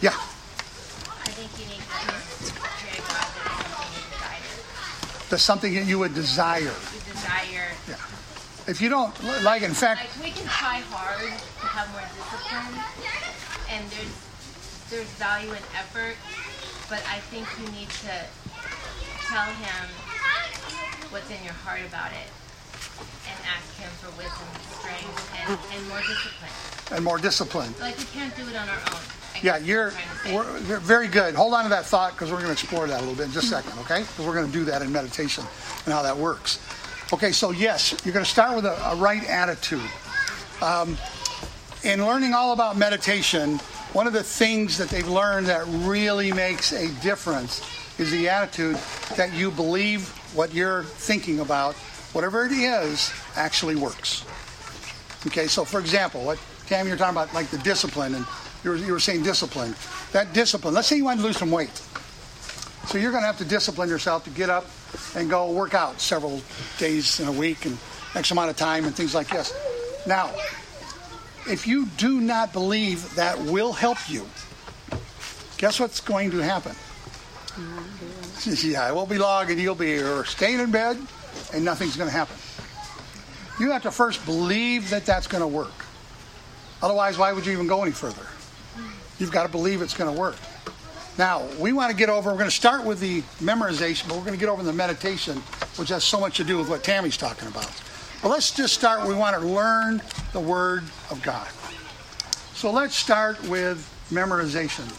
Yeah. 0.02 0.12
I 0.12 1.32
think 1.32 1.52
you 1.60 1.66
need 1.74 1.82
to 1.82 1.94
That's 5.30 5.42
something 5.42 5.74
that 5.74 5.86
you 5.86 5.98
would 5.98 6.14
desire. 6.14 6.62
You 6.62 7.02
desire. 7.12 7.72
Yeah. 7.90 7.96
If 8.68 8.82
you 8.82 8.90
don't, 8.90 9.12
like, 9.42 9.64
in 9.64 9.74
fact. 9.74 10.02
Like 10.02 10.26
we 10.26 10.32
can 10.32 10.46
try 10.46 10.78
hard 10.94 11.20
to 11.20 11.66
have 11.66 11.90
more 11.90 12.06
discipline, 12.14 12.70
and 13.72 13.82
there's 13.90 14.14
there's 14.92 15.10
value 15.18 15.50
in 15.50 15.64
effort, 15.74 16.16
but 16.90 17.04
I 17.10 17.20
think 17.32 17.48
you 17.60 17.68
need 17.78 17.90
to 18.04 18.16
tell 19.30 19.46
him 19.46 19.88
what's 21.10 21.30
in 21.30 21.44
your 21.44 21.54
heart 21.54 21.82
about 21.88 22.12
it 22.12 22.30
and 23.30 23.38
ask 23.48 23.76
him 23.78 23.90
for 24.02 24.10
wisdom, 24.18 24.48
strength, 24.80 25.18
and, 25.40 25.58
and 25.74 25.88
more 25.88 26.00
discipline. 26.00 26.52
And 26.92 27.04
more 27.04 27.18
discipline. 27.18 27.74
Like 27.80 27.98
we 27.98 28.06
can't 28.06 28.36
do 28.36 28.44
it 28.48 28.56
on 28.56 28.68
our 28.70 28.76
own. 28.76 29.02
I 29.36 29.40
yeah, 29.42 29.58
you're, 29.58 29.94
you're 30.28 30.80
very 30.80 31.08
good. 31.08 31.36
Hold 31.36 31.54
on 31.54 31.64
to 31.64 31.70
that 31.70 31.86
thought 31.86 32.14
because 32.14 32.32
we're 32.32 32.38
going 32.38 32.54
to 32.56 32.60
explore 32.60 32.88
that 32.88 32.98
a 32.98 33.02
little 33.02 33.16
bit 33.16 33.28
in 33.28 33.32
just 33.32 33.48
a 33.48 33.62
second, 33.62 33.80
okay? 33.80 34.02
Because 34.02 34.26
we're 34.26 34.34
going 34.34 34.46
to 34.46 34.54
do 34.54 34.64
that 34.66 34.82
in 34.82 34.92
meditation 34.92 35.44
and 35.86 35.94
how 35.94 36.04
that 36.04 36.16
works. 36.16 36.60
Okay, 37.12 37.32
so 37.32 37.52
yes, 37.52 38.00
you're 38.06 38.14
going 38.14 38.26
to 38.26 38.30
start 38.30 38.56
with 38.56 38.66
a, 38.66 38.76
a 38.90 38.96
right 38.96 39.28
attitude. 39.30 39.82
Um, 40.62 40.98
in 41.84 42.06
learning 42.06 42.34
all 42.34 42.54
about 42.54 42.78
meditation, 42.78 43.60
one 43.94 44.08
of 44.08 44.14
the 44.14 44.24
things 44.24 44.78
that 44.80 44.90
they've 44.90 45.08
learned 45.08 45.48
that 45.48 45.66
really 45.68 46.32
makes 46.32 46.74
a 46.74 46.88
difference 47.02 47.62
is 48.00 48.10
the 48.12 48.28
attitude 48.28 48.76
that 49.16 49.32
you 49.34 49.52
believe 49.52 50.10
what 50.36 50.52
you're 50.54 50.84
thinking 50.84 51.40
about, 51.40 51.76
whatever 52.14 52.46
it 52.46 52.52
is, 52.52 53.14
actually 53.36 53.76
works. 53.76 54.26
Okay, 55.28 55.48
so 55.48 55.64
for 55.64 55.80
example, 55.80 56.26
what 56.26 56.40
Tam, 56.66 56.88
you're 56.88 56.98
talking 56.98 57.16
about 57.16 57.34
like 57.34 57.48
the 57.48 57.60
discipline, 57.60 58.16
and 58.16 58.26
you 58.64 58.72
were, 58.72 58.76
you 58.78 58.94
were 58.94 59.00
saying 59.00 59.22
discipline. 59.22 59.76
That 60.12 60.34
discipline, 60.34 60.74
let's 60.74 60.88
say 60.88 60.98
you 60.98 61.06
want 61.06 61.20
to 61.20 61.26
lose 61.26 61.38
some 61.38 61.52
weight. 61.52 61.82
So 62.88 62.98
you're 62.98 63.12
going 63.12 63.22
to 63.22 63.28
have 63.28 63.38
to 63.38 63.46
discipline 63.46 63.90
yourself 63.90 64.24
to 64.24 64.30
get 64.32 64.50
up 64.50 64.66
and 65.16 65.30
go 65.30 65.52
work 65.52 65.74
out 65.74 66.02
several 66.02 66.42
days 66.78 67.20
in 67.20 67.28
a 67.28 67.32
week 67.32 67.66
and 67.66 67.78
X 68.16 68.32
amount 68.32 68.50
of 68.50 68.58
time 68.58 68.86
and 68.86 68.96
things 68.96 69.14
like 69.14 69.28
this. 69.28 69.54
Now, 70.08 70.32
if 71.48 71.68
you 71.68 71.88
do 71.98 72.22
not 72.22 72.54
believe 72.54 73.14
that 73.16 73.40
will 73.40 73.74
help 73.74 73.98
you, 74.10 74.26
guess 75.58 75.80
what's 75.80 76.00
going 76.00 76.32
to 76.32 76.40
happen? 76.40 76.76
yeah, 78.64 78.90
it 78.90 78.96
will 78.96 79.06
be 79.06 79.18
long 79.18 79.50
and 79.50 79.60
you'll 79.60 79.76
be 79.76 80.00
staying 80.26 80.60
in 80.60 80.72
bed 80.72 80.98
and 81.54 81.64
nothing's 81.64 81.96
going 81.96 82.10
to 82.10 82.16
happen. 82.16 82.36
You 83.60 83.72
have 83.72 83.84
to 83.84 83.92
first 83.92 84.26
believe 84.26 84.90
that 84.90 85.06
that's 85.06 85.28
going 85.28 85.42
to 85.42 85.48
work. 85.48 85.72
Otherwise, 86.82 87.18
why 87.18 87.32
would 87.32 87.46
you 87.46 87.54
even 87.54 87.68
go 87.68 87.84
any 87.84 87.92
further? 87.92 88.26
You've 89.20 89.32
got 89.32 89.44
to 89.44 89.50
believe 89.50 89.82
it's 89.82 89.94
going 89.94 90.14
to 90.14 90.20
work. 90.20 90.36
Now, 91.18 91.46
we 91.60 91.74
want 91.74 91.92
to 91.92 91.96
get 91.96 92.10
over, 92.10 92.32
we're 92.32 92.38
going 92.38 92.50
to 92.50 92.56
start 92.56 92.84
with 92.84 93.00
the 93.00 93.22
memorization, 93.40 94.08
but 94.08 94.18
we're 94.18 94.24
going 94.24 94.34
to 94.34 94.40
get 94.40 94.50
over 94.50 94.64
the 94.64 94.74
meditation, 94.74 95.38
which 95.78 95.90
has 95.90 96.04
so 96.04 96.20
much 96.20 96.38
to 96.38 96.44
do 96.44 96.58
with 96.58 96.68
what 96.68 96.84
Tammy's 96.84 97.18
talking 97.18 97.48
about. 97.48 97.72
But 98.24 98.30
let's 98.30 98.52
just 98.52 98.74
start, 98.74 99.06
we 99.06 99.14
want 99.14 99.38
to 99.38 99.46
learn 99.46 100.02
the 100.32 100.40
Word 100.40 100.84
of 101.12 101.22
God. 101.22 101.46
So 102.56 102.72
let's 102.72 102.96
start 102.96 103.44
with 103.50 103.78
memorization. 104.10 104.90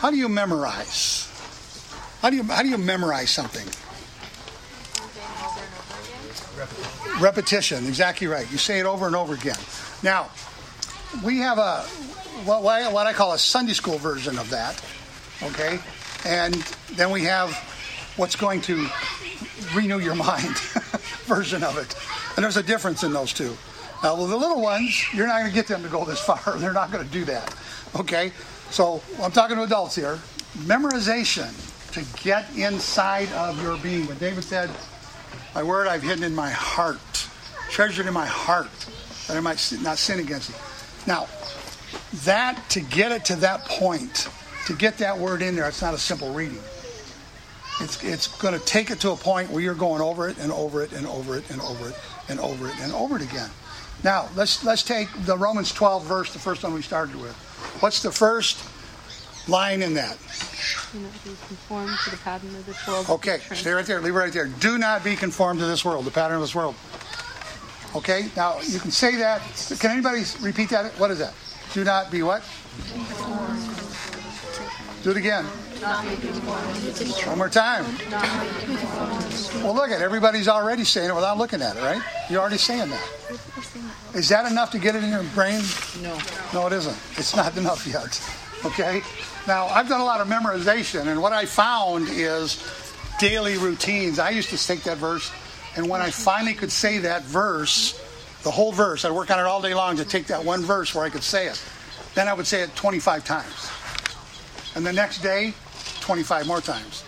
How 0.00 0.10
do 0.10 0.16
you 0.16 0.28
memorize? 0.28 1.28
How 2.20 2.30
do 2.30 2.36
you 2.36 2.42
how 2.42 2.62
do 2.62 2.68
you 2.68 2.78
memorize 2.78 3.30
something? 3.30 3.66
Repetition. 7.22 7.86
Exactly 7.86 8.26
right. 8.26 8.50
You 8.50 8.58
say 8.58 8.80
it 8.80 8.86
over 8.86 9.06
and 9.06 9.14
over 9.14 9.34
again. 9.34 9.58
Now, 10.02 10.30
we 11.24 11.38
have 11.38 11.58
a 11.58 11.82
what, 12.44 12.62
what 12.64 13.06
I 13.06 13.12
call 13.12 13.32
a 13.32 13.38
Sunday 13.38 13.74
school 13.74 13.98
version 13.98 14.38
of 14.38 14.50
that, 14.50 14.84
okay, 15.44 15.78
and 16.24 16.54
then 16.94 17.12
we 17.12 17.22
have 17.24 17.54
what's 18.16 18.34
going 18.34 18.60
to 18.62 18.88
renew 19.72 20.00
your 20.00 20.14
mind 20.16 20.56
version 21.34 21.62
of 21.64 21.78
it, 21.78 21.94
and 22.36 22.44
there's 22.44 22.56
a 22.56 22.62
difference 22.62 23.02
in 23.02 23.12
those 23.12 23.32
two. 23.32 23.56
Now, 24.02 24.20
with 24.20 24.30
the 24.30 24.36
little 24.36 24.60
ones, 24.60 25.06
you're 25.14 25.26
not 25.26 25.40
going 25.40 25.50
to 25.50 25.54
get 25.54 25.66
them 25.66 25.82
to 25.82 25.88
go 25.88 26.04
this 26.04 26.20
far. 26.24 26.58
They're 26.58 26.72
not 26.72 26.90
going 26.90 27.06
to 27.06 27.12
do 27.12 27.24
that, 27.26 27.54
okay? 27.96 28.32
So 28.70 29.02
I'm 29.22 29.32
talking 29.32 29.56
to 29.56 29.62
adults 29.62 29.94
here. 29.94 30.18
Memorization 30.58 31.52
to 31.92 32.22
get 32.22 32.46
inside 32.56 33.30
of 33.32 33.62
your 33.62 33.76
being. 33.78 34.06
But 34.06 34.18
David 34.18 34.44
said, 34.44 34.70
"My 35.54 35.62
word 35.62 35.86
I've 35.88 36.02
hidden 36.02 36.24
in 36.24 36.34
my 36.34 36.50
heart, 36.50 37.28
treasured 37.70 38.06
in 38.06 38.14
my 38.14 38.26
heart." 38.26 38.70
that 39.26 39.36
I 39.36 39.40
might 39.40 39.72
not 39.82 39.98
sin 39.98 40.20
against 40.20 40.50
it. 40.50 40.56
Now, 41.06 41.26
that 42.24 42.62
to 42.70 42.80
get 42.80 43.12
it 43.12 43.24
to 43.26 43.36
that 43.36 43.64
point, 43.64 44.28
to 44.66 44.74
get 44.74 44.98
that 44.98 45.18
word 45.18 45.42
in 45.42 45.56
there, 45.56 45.66
it's 45.68 45.82
not 45.82 45.94
a 45.94 45.98
simple 45.98 46.32
reading. 46.32 46.60
It's, 47.82 48.04
it's 48.04 48.28
going 48.38 48.58
to 48.58 48.64
take 48.64 48.90
it 48.90 49.00
to 49.00 49.10
a 49.10 49.16
point 49.16 49.50
where 49.50 49.62
you're 49.62 49.74
going 49.74 50.00
over 50.00 50.28
it 50.28 50.38
and 50.38 50.52
over 50.52 50.82
it 50.82 50.92
and 50.92 51.06
over 51.06 51.36
it 51.36 51.50
and 51.50 51.60
over 51.60 51.88
it 51.88 51.96
and 52.28 52.38
over 52.40 52.68
it 52.68 52.80
and 52.80 52.92
over 52.92 53.16
it 53.16 53.22
again. 53.22 53.50
Now, 54.04 54.28
let's, 54.36 54.64
let's 54.64 54.82
take 54.82 55.08
the 55.24 55.36
Romans 55.36 55.72
12 55.72 56.04
verse, 56.04 56.32
the 56.32 56.38
first 56.38 56.62
one 56.62 56.74
we 56.74 56.82
started 56.82 57.16
with. 57.16 57.34
What's 57.80 58.02
the 58.02 58.12
first 58.12 58.64
line 59.48 59.82
in 59.82 59.94
that? 59.94 60.16
Do 60.92 61.00
not 61.00 61.12
be 61.24 61.30
conformed 61.48 61.98
to 62.04 62.10
the 62.10 62.16
pattern 62.18 62.54
of 62.54 62.66
this 62.66 62.86
world. 62.86 63.10
Okay, 63.10 63.38
stay 63.52 63.72
right 63.72 63.86
there. 63.86 64.00
Leave 64.00 64.14
it 64.14 64.18
right 64.18 64.32
there. 64.32 64.46
Do 64.46 64.78
not 64.78 65.02
be 65.02 65.16
conformed 65.16 65.60
to 65.60 65.66
this 65.66 65.84
world, 65.84 66.04
the 66.04 66.10
pattern 66.10 66.36
of 66.36 66.42
this 66.42 66.54
world. 66.54 66.74
Okay, 67.94 68.28
now 68.36 68.60
you 68.62 68.78
can 68.78 68.90
say 68.90 69.16
that. 69.16 69.42
Can 69.78 69.90
anybody 69.90 70.22
repeat 70.40 70.70
that? 70.70 70.92
What 70.98 71.10
is 71.10 71.18
that? 71.18 71.34
Do 71.74 71.84
not 71.84 72.10
be 72.10 72.22
what? 72.22 72.42
Do 75.02 75.10
it 75.10 75.16
again. 75.16 75.44
One 77.26 77.38
more 77.38 77.48
time. 77.48 77.84
Well, 79.64 79.74
look 79.74 79.90
at 79.90 80.00
it. 80.00 80.04
Everybody's 80.04 80.48
already 80.48 80.84
saying 80.84 81.10
it 81.10 81.14
without 81.14 81.38
looking 81.38 81.60
at 81.60 81.76
it, 81.76 81.82
right? 81.82 82.02
You're 82.30 82.40
already 82.40 82.58
saying 82.58 82.90
that. 82.90 83.10
Is 84.14 84.28
that 84.28 84.50
enough 84.50 84.70
to 84.72 84.78
get 84.78 84.94
it 84.94 85.02
in 85.02 85.10
your 85.10 85.24
brain? 85.34 85.62
No. 86.02 86.18
No, 86.52 86.66
it 86.66 86.72
isn't. 86.72 86.96
It's 87.18 87.34
not 87.34 87.56
enough 87.58 87.86
yet. 87.86 88.22
Okay? 88.64 89.02
Now, 89.48 89.66
I've 89.66 89.88
done 89.88 90.00
a 90.00 90.04
lot 90.04 90.20
of 90.20 90.28
memorization, 90.28 91.08
and 91.08 91.20
what 91.20 91.32
I 91.32 91.46
found 91.46 92.08
is 92.08 92.62
daily 93.18 93.58
routines. 93.58 94.18
I 94.20 94.30
used 94.30 94.50
to 94.50 94.66
take 94.66 94.84
that 94.84 94.98
verse 94.98 95.32
and 95.76 95.88
when 95.88 96.02
I 96.02 96.10
finally 96.10 96.54
could 96.54 96.70
say 96.70 96.98
that 96.98 97.22
verse, 97.22 97.98
the 98.42 98.50
whole 98.50 98.72
verse, 98.72 99.04
I'd 99.04 99.12
work 99.12 99.30
on 99.30 99.38
it 99.38 99.46
all 99.46 99.62
day 99.62 99.74
long 99.74 99.96
to 99.96 100.04
take 100.04 100.26
that 100.26 100.44
one 100.44 100.62
verse 100.62 100.94
where 100.94 101.04
I 101.04 101.08
could 101.10 101.22
say 101.22 101.46
it. 101.46 101.62
Then 102.14 102.28
I 102.28 102.34
would 102.34 102.46
say 102.46 102.62
it 102.62 102.74
25 102.76 103.24
times. 103.24 103.70
And 104.74 104.86
the 104.86 104.92
next 104.92 105.22
day, 105.22 105.54
25 106.00 106.46
more 106.46 106.60
times. 106.60 107.04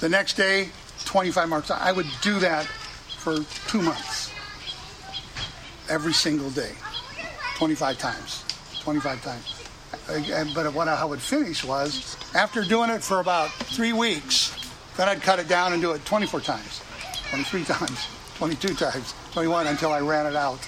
The 0.00 0.08
next 0.08 0.34
day, 0.36 0.70
25 1.04 1.48
more 1.48 1.62
times. 1.62 1.80
I 1.82 1.92
would 1.92 2.06
do 2.22 2.38
that 2.40 2.66
for 3.18 3.38
two 3.68 3.80
months. 3.80 4.30
Every 5.88 6.12
single 6.12 6.50
day. 6.50 6.72
25 7.56 7.98
times. 7.98 8.44
25 8.80 9.22
times. 9.22 10.54
But 10.54 10.74
what 10.74 10.88
I 10.88 11.04
would 11.04 11.20
finish 11.20 11.64
was, 11.64 12.16
after 12.34 12.62
doing 12.62 12.90
it 12.90 13.02
for 13.02 13.20
about 13.20 13.50
three 13.50 13.92
weeks, 13.92 14.54
then 14.96 15.08
I'd 15.08 15.22
cut 15.22 15.38
it 15.38 15.48
down 15.48 15.72
and 15.72 15.80
do 15.80 15.92
it 15.92 16.04
24 16.04 16.40
times. 16.40 16.82
23 17.30 17.64
times, 17.76 18.06
22 18.36 18.74
times, 18.74 19.14
21 19.32 19.68
until 19.68 19.92
I 19.92 20.00
ran 20.00 20.26
it 20.26 20.36
out. 20.36 20.60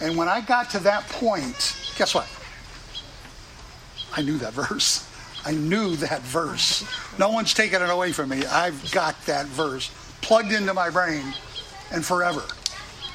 And 0.00 0.16
when 0.16 0.28
I 0.28 0.40
got 0.40 0.70
to 0.70 0.78
that 0.80 1.08
point, 1.08 1.76
guess 1.96 2.14
what? 2.14 2.28
I 4.12 4.22
knew 4.22 4.38
that 4.38 4.52
verse. 4.54 5.09
I 5.44 5.52
knew 5.52 5.96
that 5.96 6.20
verse. 6.22 6.84
No 7.18 7.30
one's 7.30 7.54
taken 7.54 7.82
it 7.82 7.90
away 7.90 8.12
from 8.12 8.28
me. 8.28 8.44
I've 8.46 8.90
got 8.92 9.20
that 9.26 9.46
verse 9.46 9.90
plugged 10.20 10.52
into 10.52 10.74
my 10.74 10.90
brain 10.90 11.34
and 11.92 12.04
forever. 12.04 12.42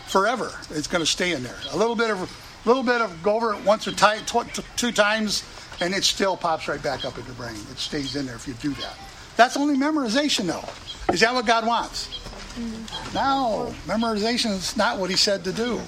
Forever. 0.07 0.51
It's 0.71 0.87
going 0.87 1.03
to 1.03 1.09
stay 1.09 1.33
in 1.33 1.43
there. 1.43 1.57
A 1.71 1.77
little 1.77 1.95
bit 1.95 2.09
of 2.09 2.21
a 2.21 2.67
little 2.67 2.83
bit 2.83 2.99
of 3.01 3.21
go 3.21 3.35
over 3.35 3.53
it 3.53 3.63
once 3.63 3.87
or 3.87 3.91
t- 3.91 4.25
t- 4.25 4.63
two 4.75 4.91
times 4.91 5.43
and 5.81 5.93
it 5.93 6.03
still 6.03 6.35
pops 6.35 6.67
right 6.67 6.81
back 6.81 7.05
up 7.05 7.17
in 7.17 7.25
your 7.25 7.35
brain. 7.35 7.55
It 7.71 7.77
stays 7.77 8.15
in 8.15 8.25
there 8.25 8.35
if 8.35 8.47
you 8.47 8.55
do 8.55 8.73
that. 8.81 8.97
That's 9.37 9.57
only 9.57 9.75
memorization 9.75 10.47
though. 10.47 11.13
Is 11.13 11.19
that 11.19 11.33
what 11.33 11.45
God 11.45 11.67
wants? 11.67 12.07
Mm-hmm. 12.55 13.13
No, 13.13 13.73
memorization 13.85 14.51
is 14.51 14.75
not 14.75 14.97
what 14.97 15.09
he 15.09 15.15
said 15.15 15.43
to 15.43 15.53
do. 15.53 15.79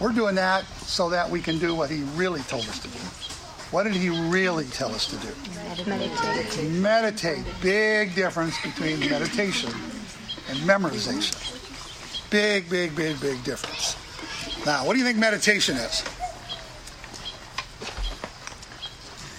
We're 0.00 0.12
doing 0.12 0.34
that 0.34 0.64
so 0.80 1.10
that 1.10 1.28
we 1.30 1.40
can 1.40 1.58
do 1.58 1.74
what 1.74 1.90
he 1.90 2.02
really 2.16 2.40
told 2.42 2.62
us 2.68 2.78
to 2.80 2.88
do. 2.88 2.98
What 3.70 3.82
did 3.82 3.94
he 3.94 4.10
really 4.10 4.64
tell 4.66 4.94
us 4.94 5.06
to 5.08 5.16
do? 5.16 5.90
Meditate. 5.90 6.70
Meditate. 6.70 7.44
Big 7.60 8.14
difference 8.14 8.60
between 8.62 9.00
meditation 9.00 9.70
and 10.48 10.58
memorization. 10.60 11.34
Big, 12.30 12.70
big, 12.70 12.94
big, 12.94 13.20
big 13.20 13.42
difference. 13.42 13.96
Now, 14.64 14.86
what 14.86 14.92
do 14.92 14.98
you 15.00 15.04
think 15.04 15.18
meditation 15.18 15.76
is? 15.76 16.02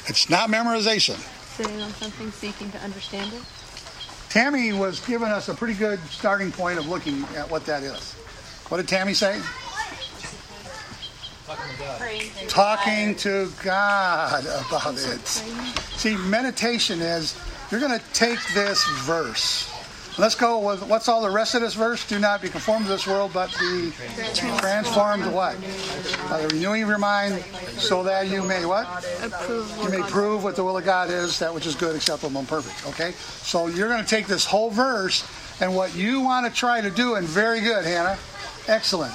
It's 0.08 0.30
not 0.30 0.50
memorization. 0.50 1.18
Sitting 1.56 1.82
on 1.82 1.92
something, 1.92 2.32
seeking 2.32 2.70
to 2.72 2.78
understand 2.80 3.32
it. 3.34 3.42
Tammy 4.30 4.74
was 4.74 5.00
giving 5.06 5.30
us 5.30 5.50
a 5.50 5.54
pretty 5.54 5.74
good 5.74 6.00
starting 6.10 6.52
point 6.52 6.80
of 6.80 6.88
looking 6.88 7.24
at 7.36 7.50
what 7.50 7.66
that 7.66 7.82
is. 7.82 8.14
What 8.70 8.78
did 8.78 8.88
Tammy 8.88 9.14
say? 9.14 9.42
Talking 12.48 13.16
to 13.16 13.52
God 13.64 14.44
about 14.46 14.96
it. 14.96 15.28
See, 15.28 16.16
meditation 16.18 17.02
is 17.02 17.40
you're 17.72 17.80
going 17.80 17.98
to 17.98 18.06
take 18.14 18.40
this 18.54 18.86
verse 19.02 19.74
Let's 20.20 20.34
go 20.34 20.58
with 20.58 20.82
what's 20.88 21.08
all 21.08 21.22
the 21.22 21.30
rest 21.30 21.54
of 21.54 21.62
this 21.62 21.76
verse? 21.76 22.08
Do 22.08 22.18
not 22.18 22.42
be 22.42 22.50
conformed 22.50 22.86
to 22.86 22.92
this 22.92 23.06
world, 23.06 23.32
but 23.36 23.52
be 23.60 23.92
transformed 24.34 25.24
to 25.26 25.30
what? 25.30 25.56
By 26.28 26.42
the 26.42 26.48
renewing 26.48 26.82
of 26.82 26.90
your 26.90 26.98
mind, 26.98 27.44
so 27.78 28.02
that 28.02 28.28
you 28.28 28.42
may 28.42 28.66
what? 28.66 28.88
You 29.84 29.90
may 29.90 30.02
prove 30.10 30.44
what 30.44 30.56
the 30.56 30.64
will 30.64 30.76
of 30.76 30.86
God 30.86 31.12
is, 31.12 31.38
that 31.38 31.54
which 31.54 31.68
is 31.68 31.76
good, 31.76 31.96
acceptable, 31.96 32.40
and 32.40 32.48
perfect. 32.48 32.88
Okay? 32.88 33.12
So 33.12 33.68
you're 33.68 33.90
going 33.90 34.04
to 34.04 34.10
take 34.10 34.26
this 34.26 34.44
whole 34.44 34.72
verse, 34.72 35.24
and 35.62 35.76
what 35.76 35.96
you 35.96 36.22
want 36.22 36.48
to 36.48 36.52
try 36.52 36.82
to 36.82 36.90
do, 36.90 37.14
and 37.14 37.28
very 37.28 37.62
good, 37.62 37.86
Hannah. 37.86 38.18
Excellent. 38.68 39.14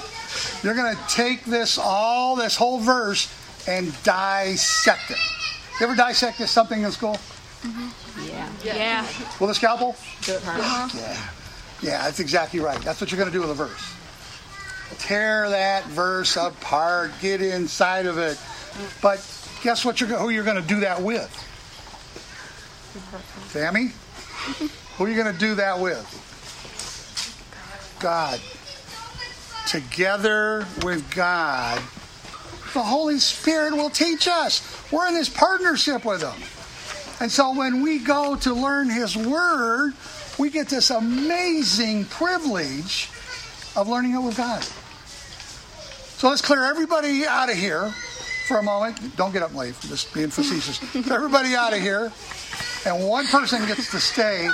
You're 0.63 0.75
going 0.75 0.95
to 0.95 1.01
take 1.07 1.45
this 1.45 1.77
all, 1.77 2.35
this 2.35 2.55
whole 2.55 2.79
verse, 2.79 3.33
and 3.67 3.93
dissect 4.03 5.11
it. 5.11 5.17
You 5.79 5.87
ever 5.87 5.95
dissect 5.95 6.37
something 6.47 6.81
in 6.81 6.91
school? 6.91 7.17
Mm-hmm. 7.61 8.27
Yeah. 8.27 8.49
Yeah. 8.63 9.07
With 9.39 9.49
a 9.49 9.55
scalpel? 9.55 9.95
Uh-huh. 10.27 10.89
Yeah. 10.93 11.29
Yeah, 11.81 12.03
that's 12.03 12.19
exactly 12.19 12.59
right. 12.59 12.79
That's 12.81 13.01
what 13.01 13.11
you're 13.11 13.17
going 13.17 13.31
to 13.31 13.37
do 13.37 13.41
with 13.41 13.49
a 13.49 13.53
verse. 13.53 13.93
Tear 14.99 15.49
that 15.49 15.85
verse 15.87 16.37
apart, 16.37 17.11
get 17.21 17.41
inside 17.41 18.05
of 18.05 18.17
it. 18.17 18.39
But 19.01 19.17
guess 19.63 19.83
what? 19.83 19.99
You're 19.99 20.09
who 20.09 20.29
you're 20.29 20.45
going 20.45 20.61
to 20.61 20.67
do 20.67 20.79
that 20.81 21.01
with? 21.01 21.29
Sammy? 23.49 23.87
who 24.97 25.05
are 25.05 25.09
you 25.09 25.15
going 25.15 25.33
to 25.33 25.39
do 25.39 25.55
that 25.55 25.79
with? 25.79 26.07
God. 27.99 28.39
Together 29.67 30.67
with 30.83 31.13
God, 31.13 31.81
the 32.73 32.83
Holy 32.83 33.19
Spirit 33.19 33.73
will 33.73 33.89
teach 33.89 34.27
us. 34.27 34.61
We're 34.91 35.07
in 35.07 35.13
this 35.13 35.29
partnership 35.29 36.05
with 36.05 36.21
Him. 36.21 36.41
And 37.21 37.31
so 37.31 37.55
when 37.55 37.81
we 37.81 37.99
go 37.99 38.35
to 38.37 38.53
learn 38.53 38.89
His 38.89 39.15
Word, 39.15 39.93
we 40.37 40.49
get 40.49 40.67
this 40.67 40.89
amazing 40.89 42.05
privilege 42.05 43.09
of 43.75 43.87
learning 43.87 44.13
it 44.15 44.19
with 44.19 44.37
God. 44.37 44.63
So 46.19 46.29
let's 46.29 46.41
clear 46.41 46.63
everybody 46.63 47.25
out 47.25 47.49
of 47.49 47.57
here 47.57 47.91
for 48.47 48.57
a 48.57 48.63
moment. 48.63 49.15
Don't 49.15 49.31
get 49.31 49.43
up 49.43 49.53
late, 49.55 49.75
just 49.81 50.13
being 50.13 50.29
facetious. 50.29 50.81
everybody 51.11 51.55
out 51.55 51.73
of 51.73 51.79
here, 51.79 52.11
and 52.85 53.07
one 53.07 53.27
person 53.27 53.65
gets 53.67 53.91
to 53.91 53.99
stay, 53.99 54.49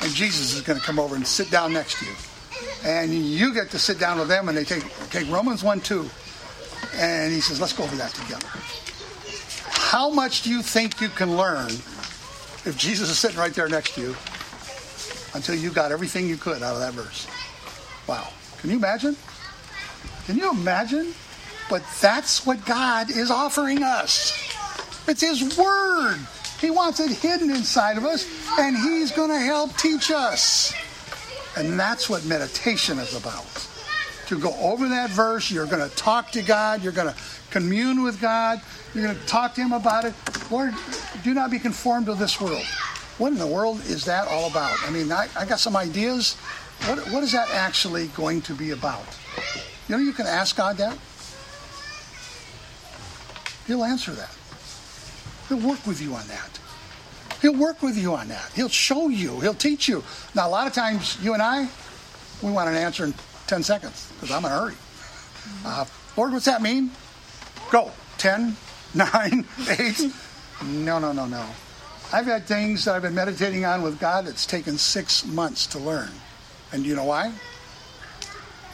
and 0.00 0.14
Jesus 0.14 0.54
is 0.54 0.60
going 0.62 0.78
to 0.78 0.84
come 0.84 0.98
over 0.98 1.16
and 1.16 1.26
sit 1.26 1.50
down 1.50 1.72
next 1.72 1.98
to 1.98 2.06
you. 2.06 2.12
And 2.84 3.12
you 3.12 3.52
get 3.52 3.70
to 3.70 3.78
sit 3.78 3.98
down 3.98 4.18
with 4.18 4.28
them, 4.28 4.48
and 4.48 4.56
they 4.56 4.64
take, 4.64 4.84
take 5.10 5.30
Romans 5.30 5.62
1 5.62 5.80
2, 5.80 6.08
and 6.94 7.32
he 7.32 7.40
says, 7.40 7.60
let's 7.60 7.72
go 7.72 7.84
over 7.84 7.96
that 7.96 8.12
together. 8.12 8.46
How 9.66 10.10
much 10.10 10.42
do 10.42 10.50
you 10.50 10.62
think 10.62 11.00
you 11.00 11.08
can 11.08 11.36
learn 11.36 11.70
if 11.70 12.76
Jesus 12.76 13.10
is 13.10 13.18
sitting 13.18 13.38
right 13.38 13.52
there 13.52 13.68
next 13.68 13.94
to 13.94 14.00
you 14.00 14.16
until 15.34 15.54
you 15.54 15.70
got 15.70 15.92
everything 15.92 16.28
you 16.28 16.36
could 16.36 16.62
out 16.62 16.74
of 16.74 16.80
that 16.80 16.92
verse? 16.92 17.26
Wow. 18.06 18.28
Can 18.58 18.70
you 18.70 18.76
imagine? 18.76 19.16
Can 20.26 20.36
you 20.36 20.50
imagine? 20.50 21.14
But 21.70 21.82
that's 22.00 22.46
what 22.46 22.64
God 22.64 23.10
is 23.10 23.30
offering 23.30 23.82
us. 23.82 24.32
It's 25.06 25.20
His 25.20 25.56
Word. 25.56 26.18
He 26.60 26.70
wants 26.70 27.00
it 27.00 27.10
hidden 27.10 27.50
inside 27.50 27.96
of 27.96 28.04
us, 28.04 28.26
and 28.58 28.76
He's 28.76 29.12
going 29.12 29.30
to 29.30 29.38
help 29.38 29.76
teach 29.76 30.10
us. 30.10 30.74
And 31.58 31.78
that's 31.78 32.08
what 32.08 32.24
meditation 32.24 32.98
is 32.98 33.14
about. 33.14 33.46
To 34.26 34.38
go 34.38 34.54
over 34.60 34.88
that 34.88 35.10
verse, 35.10 35.50
you're 35.50 35.66
going 35.66 35.88
to 35.88 35.94
talk 35.96 36.30
to 36.32 36.42
God, 36.42 36.82
you're 36.82 36.92
going 36.92 37.12
to 37.12 37.18
commune 37.50 38.02
with 38.02 38.20
God. 38.20 38.60
You're 38.94 39.04
going 39.04 39.18
to 39.18 39.26
talk 39.26 39.54
to 39.54 39.60
Him 39.60 39.72
about 39.72 40.04
it. 40.04 40.14
Lord, 40.50 40.74
do 41.24 41.34
not 41.34 41.50
be 41.50 41.58
conformed 41.58 42.06
to 42.06 42.14
this 42.14 42.40
world. 42.40 42.64
What 43.18 43.32
in 43.32 43.38
the 43.38 43.46
world 43.46 43.80
is 43.86 44.04
that 44.04 44.28
all 44.28 44.48
about? 44.48 44.76
I 44.86 44.90
mean, 44.90 45.10
I, 45.10 45.28
I 45.36 45.44
got 45.44 45.58
some 45.58 45.76
ideas. 45.76 46.34
What, 46.86 46.98
what 47.10 47.22
is 47.22 47.32
that 47.32 47.50
actually 47.50 48.08
going 48.08 48.42
to 48.42 48.54
be 48.54 48.70
about? 48.70 49.04
You 49.88 49.96
know, 49.96 50.02
you 50.02 50.12
can 50.12 50.26
ask 50.26 50.56
God 50.56 50.76
that. 50.76 50.96
He'll 53.66 53.84
answer 53.84 54.12
that. 54.12 54.30
He'll 55.48 55.66
work 55.68 55.84
with 55.86 56.00
you 56.00 56.14
on 56.14 56.26
that. 56.28 56.60
He'll 57.40 57.56
work 57.56 57.82
with 57.82 57.96
you 57.96 58.14
on 58.14 58.28
that. 58.28 58.50
He'll 58.54 58.68
show 58.68 59.08
you. 59.08 59.40
He'll 59.40 59.54
teach 59.54 59.88
you. 59.88 60.02
Now, 60.34 60.48
a 60.48 60.50
lot 60.50 60.66
of 60.66 60.72
times, 60.72 61.18
you 61.22 61.34
and 61.34 61.42
I, 61.42 61.68
we 62.42 62.50
want 62.50 62.68
an 62.68 62.74
answer 62.76 63.04
in 63.04 63.14
10 63.46 63.62
seconds 63.62 64.12
because 64.14 64.30
I'm 64.34 64.44
in 64.44 64.50
a 64.50 64.58
hurry. 64.58 64.74
Uh, 65.64 65.84
Lord, 66.16 66.32
what's 66.32 66.46
that 66.46 66.62
mean? 66.62 66.90
Go. 67.70 67.92
10, 68.18 68.56
9, 68.94 69.44
8. 69.78 70.00
No, 70.66 70.98
no, 70.98 71.12
no, 71.12 71.26
no. 71.26 71.46
I've 72.12 72.26
had 72.26 72.46
things 72.46 72.84
that 72.86 72.94
I've 72.96 73.02
been 73.02 73.14
meditating 73.14 73.64
on 73.64 73.82
with 73.82 74.00
God 74.00 74.26
that's 74.26 74.46
taken 74.46 74.78
six 74.78 75.24
months 75.26 75.66
to 75.68 75.78
learn. 75.78 76.10
And 76.72 76.84
you 76.84 76.96
know 76.96 77.04
why? 77.04 77.32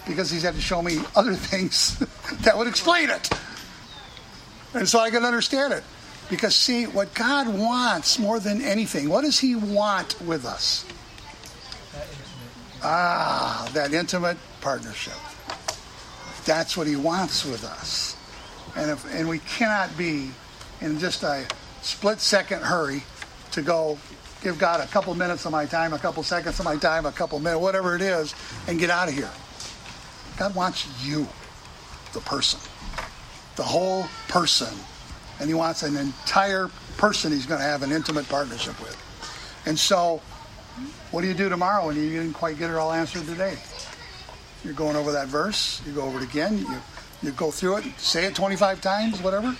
Because 0.07 0.31
He's 0.31 0.43
had 0.43 0.55
to 0.55 0.61
show 0.61 0.81
me 0.81 0.99
other 1.15 1.35
things 1.35 1.99
that 2.43 2.57
would 2.57 2.69
explain 2.69 3.11
it. 3.11 3.29
And 4.73 4.89
so 4.89 4.99
I 5.01 5.11
can 5.11 5.25
understand 5.25 5.73
it. 5.73 5.85
Because, 6.31 6.57
see, 6.57 6.85
what 6.85 7.15
God 7.15 7.49
wants 7.49 8.19
more 8.19 8.41
than 8.41 8.63
anything, 8.63 9.09
what 9.09 9.23
does 9.23 9.39
He 9.39 9.55
want 9.55 10.21
with 10.23 10.45
us? 10.45 10.85
Ah, 12.83 13.69
that 13.75 13.93
intimate 13.93 14.39
partnership. 14.61 15.15
That's 16.45 16.77
what 16.77 16.87
He 16.87 16.97
wants 16.97 17.45
with 17.45 17.65
us. 17.65 18.17
And, 18.77 18.91
if, 18.91 19.15
and 19.15 19.29
we 19.29 19.39
cannot 19.41 19.97
be 19.97 20.31
in 20.81 20.99
just 20.99 21.23
a 21.23 21.47
split 21.83 22.21
second 22.21 22.63
hurry 22.63 23.03
to 23.53 23.63
go 23.63 23.99
give 24.43 24.59
God 24.59 24.81
a 24.81 24.87
couple 24.87 25.15
minutes 25.15 25.47
of 25.47 25.53
my 25.53 25.65
time, 25.65 25.93
a 25.93 25.99
couple 25.99 26.23
seconds 26.23 26.59
of 26.59 26.65
my 26.65 26.77
time, 26.77 27.07
a 27.07 27.13
couple 27.13 27.39
minutes, 27.39 27.61
whatever 27.61 27.95
it 27.95 28.03
is, 28.03 28.35
and 28.69 28.79
get 28.79 28.91
out 28.91 29.09
of 29.09 29.15
here. 29.15 29.31
God 30.37 30.55
wants 30.55 30.87
you, 31.05 31.27
the 32.13 32.21
person, 32.21 32.61
the 33.57 33.63
whole 33.63 34.07
person. 34.29 34.75
And 35.41 35.49
He 35.49 35.55
wants 35.55 35.83
an 35.83 35.97
entire 35.97 36.69
person 36.97 37.33
He's 37.33 37.47
going 37.47 37.61
to 37.61 37.67
have 37.67 37.83
an 37.83 37.93
intimate 37.93 38.29
partnership 38.29 38.79
with. 38.81 38.97
And 39.67 39.79
so, 39.79 40.21
what 41.11 41.23
do 41.23 41.29
you 41.29 41.35
do 41.35 41.49
tomorrow 41.49 41.87
when 41.87 41.97
you 41.97 42.11
didn't 42.11 42.35
quite 42.35 42.59
get 42.59 42.71
it 42.71 42.77
all 42.77 42.93
answered 42.93 43.27
today? 43.27 43.57
You're 44.65 44.75
going 44.75 44.97
over 44.97 45.13
that 45.13 45.29
verse, 45.29 45.83
you 45.87 45.93
go 45.93 46.03
over 46.03 46.19
it 46.19 46.25
again, 46.25 46.59
you, 46.59 46.77
you 47.23 47.31
go 47.33 47.51
through 47.51 47.79
it, 47.79 47.85
say 47.99 48.25
it 48.25 48.35
25 48.35 48.81
times, 48.81 49.21
whatever, 49.23 49.55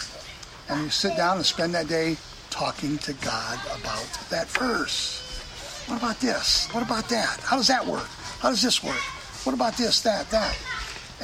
and 0.69 0.83
you 0.83 0.91
sit 0.91 1.17
down 1.17 1.37
and 1.37 1.47
spend 1.47 1.75
that 1.75 1.89
day 1.89 2.17
talking 2.51 2.99
to 2.99 3.13
God 3.15 3.59
about 3.79 4.07
that 4.31 4.49
verse. 4.49 5.21
What 5.87 5.99
about 5.99 6.21
this? 6.21 6.69
What 6.73 6.83
about 6.83 7.09
that? 7.11 7.41
How 7.41 7.57
does 7.57 7.69
that 7.69 7.87
work? 7.87 8.09
How 8.41 8.51
does 8.51 8.63
this 8.63 8.83
work? 8.83 9.03
What 9.45 9.55
about 9.55 9.77
this, 9.77 10.01
that, 10.03 10.31
that? 10.31 10.57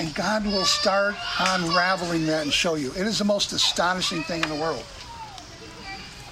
And 0.01 0.15
God 0.15 0.47
will 0.47 0.65
start 0.65 1.15
unraveling 1.39 2.25
that 2.25 2.45
and 2.45 2.51
show 2.51 2.75
you. 2.75 2.91
It 2.93 3.07
is 3.07 3.19
the 3.19 3.25
most 3.27 3.53
astonishing 3.53 4.23
thing 4.23 4.43
in 4.43 4.49
the 4.49 4.55
world. 4.55 4.83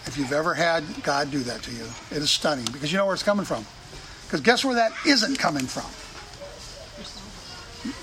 If 0.07 0.15
you've 0.17 0.33
ever 0.33 0.55
had 0.55 0.85
God 1.03 1.31
do 1.31 1.41
that 1.41 1.63
to 1.65 1.71
you, 1.73 1.85
it 2.11 2.17
is 2.17 2.31
stunning 2.31 2.65
because 2.73 2.91
you 2.91 2.97
know 2.97 3.05
where 3.05 3.13
it's 3.13 3.23
coming 3.23 3.45
from. 3.45 3.67
Because 4.25 4.41
guess 4.41 4.65
where 4.65 4.77
that 4.77 4.93
isn't 5.05 5.39
coming 5.39 5.67
from? 5.67 5.85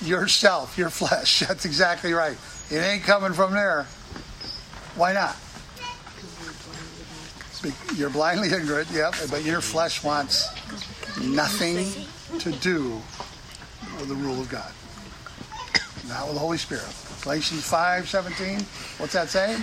Yourself, 0.07 0.77
your 0.77 0.91
flesh. 0.91 1.39
That's 1.47 1.65
exactly 1.65 2.13
right. 2.13 2.37
It 2.69 2.77
ain't 2.77 3.01
coming 3.01 3.33
from 3.33 3.51
there. 3.51 3.87
Why 4.95 5.13
not? 5.13 5.35
You're 7.95 8.11
blindly 8.11 8.49
ignorant, 8.49 8.87
yep, 8.91 9.15
but 9.31 9.43
your 9.43 9.61
flesh 9.61 10.03
wants 10.03 10.47
nothing 11.19 11.87
to 12.37 12.51
do 12.51 13.01
with 13.97 14.09
the 14.09 14.15
rule 14.15 14.39
of 14.39 14.47
God. 14.47 14.71
Not 16.07 16.27
with 16.27 16.35
the 16.35 16.39
Holy 16.39 16.57
Spirit. 16.57 16.85
Galatians 17.21 17.67
5 17.67 18.07
17. 18.07 18.59
What's 18.97 19.13
that 19.13 19.29
saying? 19.29 19.59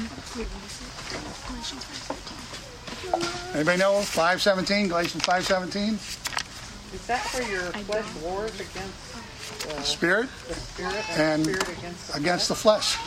Anybody 3.54 3.78
know 3.78 4.00
517? 4.00 4.88
Galatians 4.88 5.24
5 5.24 5.44
17? 5.44 5.94
Is 5.94 7.06
that 7.06 7.24
where 7.32 7.50
your 7.50 7.62
flesh 7.62 8.22
wars 8.22 8.54
against 8.54 9.66
uh, 9.66 9.74
the 9.76 9.82
spirit, 9.82 10.28
the 10.48 10.54
spirit 10.54 11.18
and, 11.18 11.44
the 11.44 11.54
spirit 11.54 11.78
against, 11.78 12.12
the, 12.12 12.18
against 12.18 12.48
the 12.48 12.54
flesh? 12.54 12.98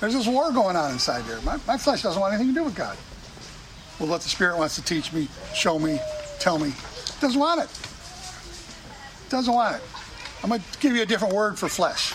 There's 0.00 0.12
this 0.12 0.26
war 0.26 0.52
going 0.52 0.76
on 0.76 0.92
inside 0.92 1.24
there. 1.24 1.40
My, 1.40 1.58
my 1.66 1.78
flesh 1.78 2.02
doesn't 2.02 2.20
want 2.20 2.34
anything 2.34 2.54
to 2.54 2.60
do 2.60 2.64
with 2.64 2.74
God. 2.74 2.96
Well, 3.98 4.10
what 4.10 4.20
the 4.20 4.28
Spirit 4.28 4.58
wants 4.58 4.74
to 4.74 4.82
teach 4.82 5.12
me, 5.12 5.26
show 5.54 5.78
me, 5.78 5.98
tell 6.38 6.58
me, 6.58 6.74
doesn't 7.20 7.40
want 7.40 7.62
it. 7.62 7.70
Doesn't 9.30 9.52
want 9.52 9.76
it. 9.76 9.82
I'm 10.42 10.50
going 10.50 10.60
to 10.60 10.78
give 10.80 10.94
you 10.94 11.02
a 11.02 11.06
different 11.06 11.32
word 11.32 11.58
for 11.58 11.68
flesh. 11.68 12.12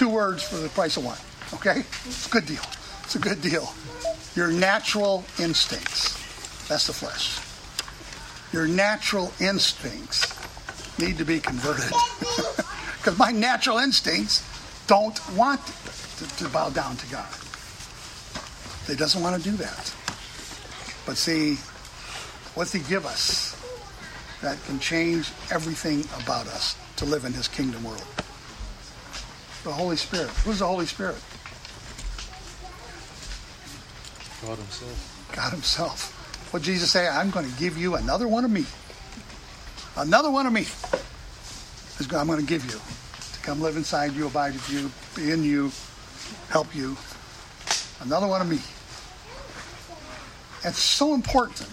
Two 0.00 0.08
words 0.08 0.42
for 0.42 0.56
the 0.56 0.70
price 0.70 0.96
of 0.96 1.04
one. 1.04 1.18
Okay? 1.52 1.80
It's 2.06 2.26
a 2.26 2.30
good 2.30 2.46
deal. 2.46 2.62
It's 3.02 3.16
a 3.16 3.18
good 3.18 3.42
deal. 3.42 3.70
Your 4.34 4.50
natural 4.50 5.26
instincts. 5.38 6.16
That's 6.68 6.86
the 6.86 6.94
flesh. 6.94 7.38
Your 8.50 8.66
natural 8.66 9.30
instincts 9.40 10.24
need 10.98 11.18
to 11.18 11.26
be 11.26 11.38
converted. 11.38 11.92
Because 12.96 13.18
my 13.18 13.30
natural 13.30 13.76
instincts 13.76 14.42
don't 14.86 15.20
want 15.36 15.60
to, 15.66 16.36
to 16.44 16.48
bow 16.48 16.70
down 16.70 16.96
to 16.96 17.06
God. 17.10 17.28
They 18.86 18.94
doesn't 18.94 19.20
want 19.20 19.36
to 19.36 19.50
do 19.50 19.54
that. 19.58 19.94
But 21.04 21.18
see, 21.18 21.56
what's 22.54 22.72
he 22.72 22.80
give 22.80 23.04
us 23.04 23.54
that 24.40 24.56
can 24.64 24.78
change 24.80 25.30
everything 25.50 26.04
about 26.24 26.46
us 26.46 26.74
to 26.96 27.04
live 27.04 27.26
in 27.26 27.34
his 27.34 27.48
kingdom 27.48 27.84
world? 27.84 28.06
The 29.64 29.72
Holy 29.72 29.96
Spirit. 29.96 30.30
Who's 30.44 30.60
the 30.60 30.66
Holy 30.66 30.86
Spirit? 30.86 31.16
God 34.46 34.56
himself. 34.56 35.32
God 35.34 35.52
himself. 35.52 36.52
What 36.52 36.62
Jesus 36.62 36.90
say? 36.90 37.06
I'm 37.06 37.30
going 37.30 37.48
to 37.48 37.58
give 37.58 37.76
you 37.76 37.96
another 37.96 38.26
one 38.26 38.44
of 38.44 38.50
me. 38.50 38.64
Another 39.96 40.30
one 40.30 40.46
of 40.46 40.52
me. 40.52 40.62
is 40.62 42.12
I'm 42.12 42.26
going 42.26 42.40
to 42.40 42.46
give 42.46 42.64
you 42.64 42.70
to 42.70 43.40
come 43.42 43.60
live 43.60 43.76
inside 43.76 44.12
you, 44.14 44.26
abide 44.26 44.54
with 44.54 44.70
you, 44.70 44.90
be 45.14 45.30
in 45.30 45.44
you, 45.44 45.70
help 46.48 46.74
you. 46.74 46.96
Another 48.00 48.26
one 48.26 48.40
of 48.40 48.48
me. 48.48 48.60
That's 50.62 50.78
so 50.78 51.14
important. 51.14 51.68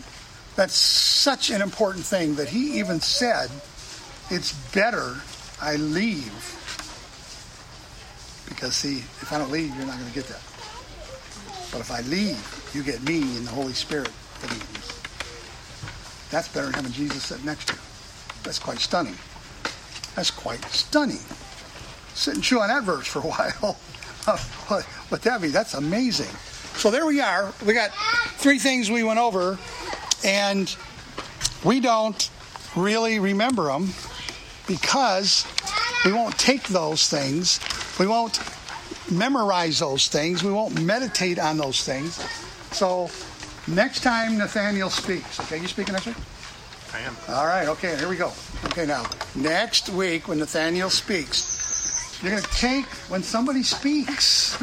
That's 0.55 0.75
such 0.75 1.49
an 1.49 1.61
important 1.61 2.05
thing 2.05 2.35
that 2.35 2.49
he 2.49 2.79
even 2.79 2.99
said, 2.99 3.49
it's 4.29 4.53
better 4.73 5.17
I 5.61 5.75
leave. 5.75 6.33
Because, 8.57 8.75
see, 8.75 8.97
if 8.97 9.31
I 9.31 9.37
don't 9.37 9.51
leave, 9.51 9.69
you're 9.75 9.85
not 9.85 9.99
going 9.99 10.09
to 10.09 10.15
get 10.15 10.25
that. 10.29 10.41
But 11.71 11.81
if 11.81 11.91
I 11.91 12.01
leave, 12.09 12.71
you 12.73 12.81
get 12.81 13.03
me 13.03 13.21
and 13.21 13.45
the 13.45 13.51
Holy 13.51 13.73
Spirit 13.73 14.09
that. 14.41 14.77
That's 16.31 16.47
better 16.47 16.65
than 16.65 16.73
having 16.73 16.91
Jesus 16.91 17.25
sit 17.25 17.45
next 17.45 17.67
to 17.67 17.75
you. 17.75 17.79
That's 18.43 18.57
quite 18.57 18.79
stunning. 18.79 19.15
That's 20.15 20.31
quite 20.31 20.63
stunning. 20.65 21.19
Sit 22.15 22.33
and 22.33 22.43
chew 22.43 22.59
on 22.59 22.69
that 22.69 22.83
verse 22.83 23.05
for 23.05 23.19
a 23.19 23.21
while. 23.21 23.73
what, 25.09 25.21
that 25.21 25.39
means, 25.39 25.53
that's 25.53 25.75
amazing. 25.75 26.33
So 26.77 26.89
there 26.89 27.05
we 27.05 27.21
are. 27.21 27.53
We 27.63 27.73
got 27.73 27.91
three 28.37 28.57
things 28.57 28.89
we 28.89 29.03
went 29.03 29.19
over, 29.19 29.59
and 30.25 30.75
we 31.63 31.79
don't 31.79 32.27
really 32.75 33.19
remember 33.19 33.67
them 33.67 33.89
because 34.65 35.45
we 36.05 36.11
won't 36.11 36.37
take 36.39 36.63
those 36.63 37.07
things. 37.07 37.59
We 37.99 38.07
won't 38.07 38.39
memorize 39.11 39.79
those 39.79 40.07
things. 40.07 40.43
We 40.43 40.51
won't 40.51 40.81
meditate 40.81 41.39
on 41.39 41.57
those 41.57 41.83
things. 41.83 42.15
So 42.71 43.09
next 43.67 44.01
time 44.01 44.37
Nathaniel 44.37 44.89
speaks, 44.89 45.39
okay, 45.39 45.59
you 45.59 45.67
speaking 45.67 45.93
next 45.93 46.05
week? 46.05 46.17
I 46.93 46.99
am. 46.99 47.15
All 47.29 47.45
right, 47.45 47.67
okay, 47.67 47.97
here 47.97 48.09
we 48.09 48.15
go. 48.15 48.31
Okay, 48.65 48.85
now, 48.85 49.05
next 49.35 49.89
week 49.89 50.27
when 50.27 50.39
Nathaniel 50.39 50.89
speaks, 50.89 52.19
you're 52.21 52.31
going 52.31 52.43
to 52.43 52.51
take, 52.51 52.85
when 53.09 53.23
somebody 53.23 53.63
speaks, 53.63 54.57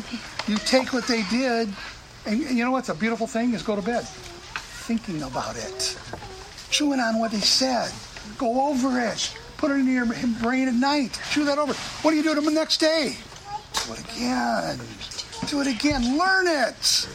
you 0.49 0.57
take 0.57 0.93
what 0.93 1.07
they 1.07 1.23
did 1.25 1.69
and 2.27 2.39
you 2.39 2.65
know 2.65 2.71
what's 2.71 2.89
a 2.89 2.95
beautiful 2.95 3.27
thing 3.27 3.53
is 3.53 3.63
go 3.63 3.77
to 3.77 3.83
bed 3.83 4.07
thinking 4.85 5.23
about 5.23 5.57
it, 5.57 5.99
chewing 6.71 7.01
on 7.01 7.19
what 7.19 7.33
he 7.33 7.41
said. 7.41 7.93
Go 8.39 8.69
over 8.69 9.01
it. 9.01 9.37
Put 9.65 9.71
it 9.71 9.81
in 9.81 9.87
your 9.91 10.05
brain 10.43 10.69
at 10.69 10.75
night. 10.75 11.19
Chew 11.31 11.47
that 11.47 11.57
over. 11.57 11.73
What 11.73 12.11
do 12.11 12.19
you 12.19 12.23
do 12.23 12.35
to 12.35 12.43
the 12.43 12.51
next 12.51 12.81
day? 12.81 13.17
Do 13.87 13.95
it 13.95 14.01
again. 14.01 14.79
Do 15.47 15.63
it 15.63 15.67
again. 15.67 16.19
Learn 16.19 16.47
it. 16.47 17.09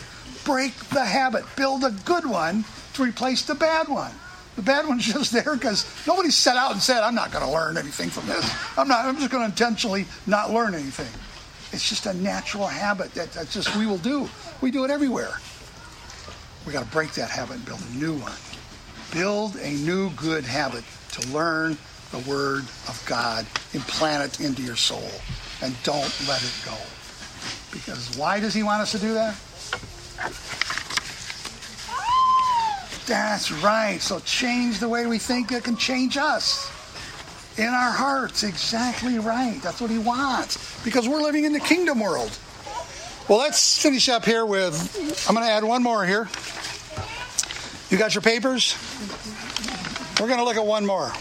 Break 0.45 0.73
the 0.89 1.05
habit. 1.05 1.43
Build 1.55 1.83
a 1.83 1.91
good 1.91 2.25
one 2.25 2.65
to 2.95 3.03
replace 3.03 3.43
the 3.43 3.53
bad 3.53 3.87
one. 3.87 4.11
The 4.55 4.63
bad 4.63 4.87
one's 4.87 5.05
just 5.13 5.31
there 5.31 5.53
because 5.53 5.85
nobody 6.07 6.31
set 6.31 6.57
out 6.57 6.71
and 6.71 6.81
said, 6.81 7.03
I'm 7.03 7.13
not 7.13 7.31
going 7.31 7.45
to 7.45 7.51
learn 7.51 7.77
anything 7.77 8.09
from 8.09 8.25
this. 8.25 8.51
I'm 8.75 8.87
not, 8.87 9.05
I'm 9.05 9.17
just 9.17 9.29
going 9.29 9.43
to 9.43 9.51
intentionally 9.51 10.07
not 10.25 10.49
learn 10.49 10.73
anything. 10.73 11.05
It's 11.71 11.87
just 11.87 12.07
a 12.07 12.15
natural 12.15 12.65
habit 12.65 13.13
that 13.13 13.31
that's 13.31 13.53
just 13.53 13.75
we 13.75 13.85
will 13.85 13.99
do. 13.99 14.27
We 14.59 14.71
do 14.71 14.85
it 14.85 14.89
everywhere. 14.89 15.33
We 16.65 16.73
got 16.73 16.83
to 16.83 16.89
break 16.89 17.11
that 17.11 17.29
habit 17.29 17.57
and 17.57 17.65
build 17.65 17.83
a 17.93 17.95
new 17.95 18.15
one. 18.15 18.33
Build 19.11 19.55
a 19.57 19.73
new 19.85 20.09
good 20.15 20.45
habit 20.45 20.83
to 21.11 21.27
learn 21.27 21.77
the 22.11 22.19
Word 22.29 22.63
of 22.87 23.03
God, 23.07 23.45
implant 23.73 24.39
it 24.39 24.45
into 24.45 24.61
your 24.61 24.75
soul, 24.75 25.09
and 25.61 25.75
don't 25.83 26.27
let 26.27 26.41
it 26.41 26.53
go. 26.65 26.75
Because 27.71 28.17
why 28.17 28.39
does 28.39 28.53
He 28.53 28.63
want 28.63 28.81
us 28.81 28.91
to 28.93 28.99
do 28.99 29.13
that? 29.13 29.35
That's 33.05 33.51
right. 33.51 33.99
So 34.01 34.19
change 34.19 34.79
the 34.79 34.89
way 34.89 35.05
we 35.05 35.17
think, 35.17 35.51
it 35.51 35.63
can 35.63 35.77
change 35.77 36.17
us 36.17 36.71
in 37.57 37.67
our 37.67 37.91
hearts. 37.91 38.43
Exactly 38.43 39.19
right. 39.19 39.59
That's 39.61 39.81
what 39.81 39.89
He 39.89 39.97
wants. 39.97 40.83
Because 40.83 41.07
we're 41.07 41.21
living 41.21 41.45
in 41.45 41.53
the 41.53 41.59
kingdom 41.59 41.99
world. 41.99 42.37
Well, 43.27 43.39
let's 43.39 43.79
finish 43.81 44.09
up 44.09 44.25
here 44.25 44.45
with, 44.45 45.27
I'm 45.27 45.35
going 45.35 45.45
to 45.45 45.51
add 45.51 45.63
one 45.63 45.83
more 45.83 46.05
here. 46.05 46.27
You 47.91 47.97
got 47.97 48.15
your 48.15 48.23
papers? 48.23 48.75
We're 50.19 50.27
going 50.27 50.39
to 50.39 50.45
look 50.45 50.57
at 50.57 50.65
one 50.65 50.85
more. 50.85 51.11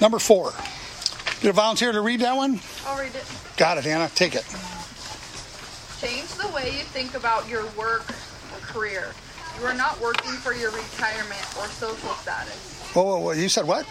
Number 0.00 0.18
four. 0.18 0.52
Get 1.40 1.50
a 1.50 1.52
volunteer 1.52 1.92
to 1.92 2.00
read 2.00 2.20
that 2.20 2.34
one? 2.36 2.60
I'll 2.86 2.98
read 2.98 3.14
it. 3.14 3.24
Got 3.56 3.78
it, 3.78 3.86
Anna. 3.86 4.08
Take 4.14 4.34
it. 4.34 4.44
Change 6.00 6.28
the 6.34 6.48
way 6.54 6.66
you 6.76 6.84
think 6.84 7.14
about 7.14 7.48
your 7.48 7.64
work 7.78 8.08
or 8.52 8.58
career. 8.60 9.12
You 9.58 9.66
are 9.66 9.74
not 9.74 9.98
working 10.00 10.32
for 10.32 10.52
your 10.52 10.70
retirement 10.70 11.40
or 11.58 11.66
social 11.68 12.10
status. 12.10 12.82
Whoa, 12.92 13.02
whoa, 13.04 13.18
whoa. 13.20 13.30
You 13.32 13.48
said 13.48 13.66
what? 13.66 13.86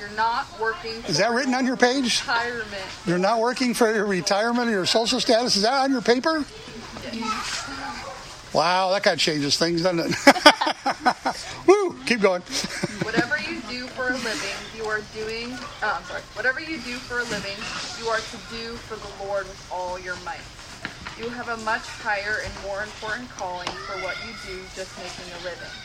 You're 0.00 0.10
not 0.16 0.46
working 0.60 1.00
for 1.02 1.10
Is 1.10 1.18
that 1.18 1.30
written 1.30 1.54
on 1.54 1.64
your 1.64 1.76
page? 1.76 2.20
retirement. 2.20 2.82
You're 3.06 3.18
not 3.18 3.38
working 3.40 3.74
for 3.74 3.92
your 3.94 4.06
retirement 4.06 4.68
or 4.68 4.72
your 4.72 4.86
social 4.86 5.20
status? 5.20 5.56
Is 5.56 5.62
that 5.62 5.72
on 5.84 5.92
your 5.92 6.02
paper? 6.02 6.44
Yes. 7.12 7.70
Wow, 8.52 8.90
that 8.90 9.02
kind 9.02 9.14
of 9.14 9.20
changes 9.20 9.56
things, 9.56 9.82
doesn't 9.82 10.00
it? 10.12 11.36
Woo! 11.66 11.96
Keep 12.06 12.20
going. 12.20 12.42
Whatever 13.02 13.33
do 13.74 13.88
for 13.88 14.10
a 14.10 14.18
living, 14.18 14.70
you 14.72 14.86
are 14.86 15.02
doing. 15.02 15.68
Uh, 15.82 15.94
I'm 15.96 16.04
sorry. 16.04 16.24
Whatever 16.34 16.60
you 16.60 16.82
do 16.82 17.00
for 17.00 17.18
a 17.20 17.24
living, 17.24 17.66
you 17.96 18.08
are 18.08 18.22
to 18.22 18.38
do 18.38 18.78
for 18.78 18.96
the 18.98 19.08
Lord 19.08 19.48
with 19.48 19.62
all 19.70 19.98
your 19.98 20.16
might. 20.16 20.68
You 21.16 21.30
have 21.30 21.48
a 21.48 21.56
much 21.58 21.88
higher 21.90 22.38
and 22.38 22.58
more 22.58 22.82
important 22.84 23.30
calling 23.30 23.78
for 23.78 23.98
what 23.98 24.22
you 24.22 24.34
do 24.34 24.68
just 24.68 24.98
making 24.98 25.32
a 25.32 25.40
living. 25.40 25.82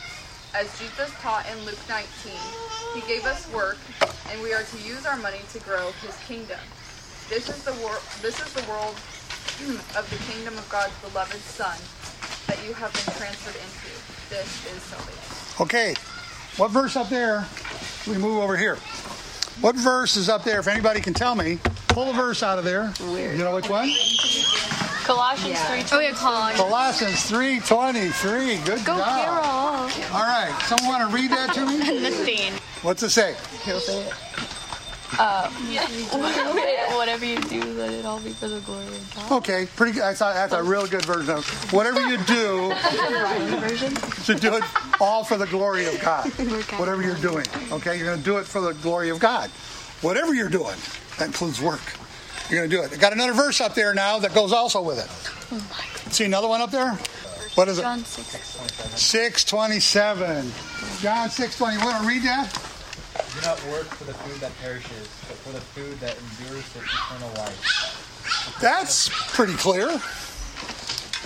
As 0.54 0.78
Jesus 0.78 1.16
taught 1.16 1.48
in 1.48 1.64
Luke 1.64 1.88
19, 1.88 2.56
he 2.94 3.02
gave 3.02 3.26
us 3.26 3.48
work, 3.48 3.86
and 4.28 4.42
we 4.42 4.52
are 4.54 4.64
to 4.64 4.78
use 4.78 5.06
our 5.06 5.18
money 5.18 5.44
to 5.46 5.60
grow 5.60 5.92
his 5.92 6.20
kingdom. 6.20 6.74
This 7.28 7.48
is 7.50 7.64
the 7.64 7.74
wor- 7.74 8.08
this 8.16 8.40
is 8.40 8.52
the 8.54 8.62
world 8.62 9.04
of 9.94 10.10
the 10.10 10.18
kingdom 10.18 10.58
of 10.58 10.68
God's 10.68 10.98
beloved 10.98 11.46
Son 11.46 11.90
that 12.48 12.62
you 12.62 12.74
have 12.74 12.94
been 12.94 13.10
transferred 13.10 13.56
into. 13.56 14.04
This 14.28 14.60
is 14.64 14.84
salvation. 14.86 15.38
Okay, 15.60 15.96
what 16.60 16.70
verse 16.70 16.94
up 16.94 17.08
there? 17.08 17.46
We 18.06 18.18
move 18.18 18.36
over 18.42 18.54
here. 18.54 18.76
What 19.62 19.76
verse 19.76 20.18
is 20.18 20.28
up 20.28 20.44
there? 20.44 20.60
If 20.60 20.68
anybody 20.68 21.00
can 21.00 21.14
tell 21.14 21.34
me, 21.34 21.58
pull 21.88 22.10
a 22.10 22.12
verse 22.12 22.42
out 22.42 22.58
of 22.58 22.66
there. 22.66 22.92
Weird. 23.00 23.38
You 23.38 23.44
know 23.44 23.54
which 23.54 23.70
one? 23.70 23.90
Colossians 25.04 25.58
3. 25.58 25.84
Oh, 25.90 26.00
yeah, 26.00 26.12
Colossians. 26.12 26.60
Colossians 26.60 27.22
three 27.24 27.60
twenty 27.60 28.10
three. 28.10 28.58
Good 28.58 28.84
Go, 28.84 28.98
job. 28.98 29.90
Carol. 29.90 30.14
All 30.14 30.22
right, 30.22 30.54
someone 30.66 31.00
want 31.00 31.10
to 31.10 31.16
read 31.16 31.30
that 31.30 31.54
to 31.54 31.64
me? 31.64 31.78
Nothing. 32.02 32.52
What's 32.82 33.02
it 33.02 33.08
say? 33.10 33.34
Uh, 35.18 35.50
whatever 36.96 37.24
you 37.24 37.40
do, 37.40 37.62
let 37.74 37.92
it 37.92 38.04
all 38.04 38.20
be 38.20 38.30
for 38.30 38.48
the 38.48 38.60
glory 38.60 38.86
of 38.86 39.14
God. 39.14 39.32
Okay, 39.32 39.66
pretty 39.76 39.92
good. 39.92 40.02
I 40.02 40.14
thought 40.14 40.34
that's 40.34 40.52
a 40.52 40.62
real 40.62 40.86
good 40.86 41.04
version 41.04 41.34
of 41.36 41.72
whatever 41.72 42.00
you 42.00 42.16
do, 42.24 42.68
Version? 43.60 43.94
to 43.94 44.34
do 44.34 44.54
it 44.56 44.64
all 45.00 45.24
for 45.24 45.36
the 45.36 45.46
glory 45.46 45.86
of 45.86 46.00
God. 46.00 46.28
Whatever 46.78 47.02
you're 47.02 47.16
doing, 47.16 47.46
okay, 47.72 47.96
you're 47.96 48.06
going 48.06 48.18
to 48.18 48.24
do 48.24 48.38
it 48.38 48.46
for 48.46 48.60
the 48.60 48.72
glory 48.74 49.08
of 49.10 49.18
God. 49.18 49.50
Whatever 50.00 50.34
you're 50.34 50.48
doing, 50.48 50.76
that 51.18 51.26
includes 51.26 51.60
work. 51.60 51.82
You're 52.48 52.60
going 52.60 52.70
to 52.70 52.76
do 52.76 52.82
it. 52.82 52.92
I 52.92 52.96
got 52.96 53.12
another 53.12 53.32
verse 53.32 53.60
up 53.60 53.74
there 53.74 53.94
now 53.94 54.18
that 54.20 54.34
goes 54.34 54.52
also 54.52 54.80
with 54.80 54.98
it. 54.98 56.12
See 56.12 56.24
another 56.24 56.48
one 56.48 56.60
up 56.60 56.70
there? 56.70 56.98
What 57.54 57.68
is 57.68 57.78
it? 57.78 57.82
John 57.82 58.04
6. 58.04 58.26
627. 59.00 60.52
John 61.00 61.30
620. 61.30 61.84
Want 61.84 62.02
to 62.02 62.08
read 62.08 62.22
that? 62.22 62.69
Do 63.34 63.40
not 63.46 63.64
work 63.68 63.86
for 63.86 64.04
the 64.04 64.14
food 64.14 64.40
that 64.40 64.52
perishes, 64.60 65.08
but 65.28 65.36
for 65.38 65.52
the 65.52 65.60
food 65.60 65.98
that 66.00 66.16
endures 66.18 66.66
to 66.72 66.80
eternal 66.80 67.30
life. 67.38 68.58
That's 68.60 69.08
pretty 69.34 69.54
clear. 69.54 69.86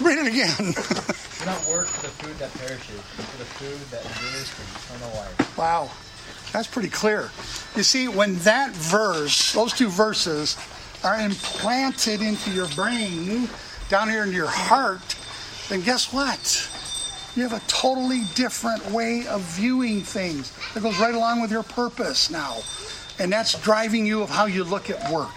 Read 0.01 0.19
it 0.19 0.27
again. 0.27 0.75
Do 1.39 1.47
not 1.47 1.67
work 1.67 1.87
for 1.87 2.03
the 2.03 2.13
food 2.21 2.37
that 2.39 2.53
perishes, 2.55 3.01
but 3.17 3.25
for 3.27 3.39
the 3.39 3.45
food 3.45 3.81
that 3.91 4.05
endures 4.05 4.51
to 4.55 4.63
eternal 4.93 5.17
life. 5.17 5.59
Wow, 5.59 5.91
that's 6.53 6.69
pretty 6.69 6.91
clear. 6.91 7.31
You 7.75 7.83
see, 7.83 8.09
when 8.09 8.37
that 8.41 8.73
verse, 8.73 9.53
those 9.53 9.73
two 9.73 9.89
verses, 9.89 10.57
are 11.05 11.19
implanted 11.21 12.23
into 12.23 12.51
your 12.51 12.69
brain, 12.69 13.49
down 13.89 14.09
here 14.09 14.25
into 14.25 14.37
your 14.37 14.47
heart, 14.49 15.17
then 15.69 15.81
guess 15.81 16.13
what? 16.13 16.69
You 17.37 17.43
have 17.43 17.53
a 17.53 17.67
totally 17.67 18.23
different 18.35 18.89
way 18.93 19.27
of 19.27 19.41
viewing 19.43 20.03
things 20.03 20.53
that 20.75 20.83
goes 20.83 20.99
right 21.01 21.15
along 21.15 21.41
with 21.43 21.51
your 21.51 21.65
purpose 21.65 22.31
now. 22.31 22.59
And 23.19 23.33
that's 23.33 23.61
driving 23.63 24.07
you 24.07 24.23
of 24.23 24.31
how 24.31 24.47
you 24.47 24.63
look 24.65 24.89
at 24.91 25.11
work, 25.13 25.35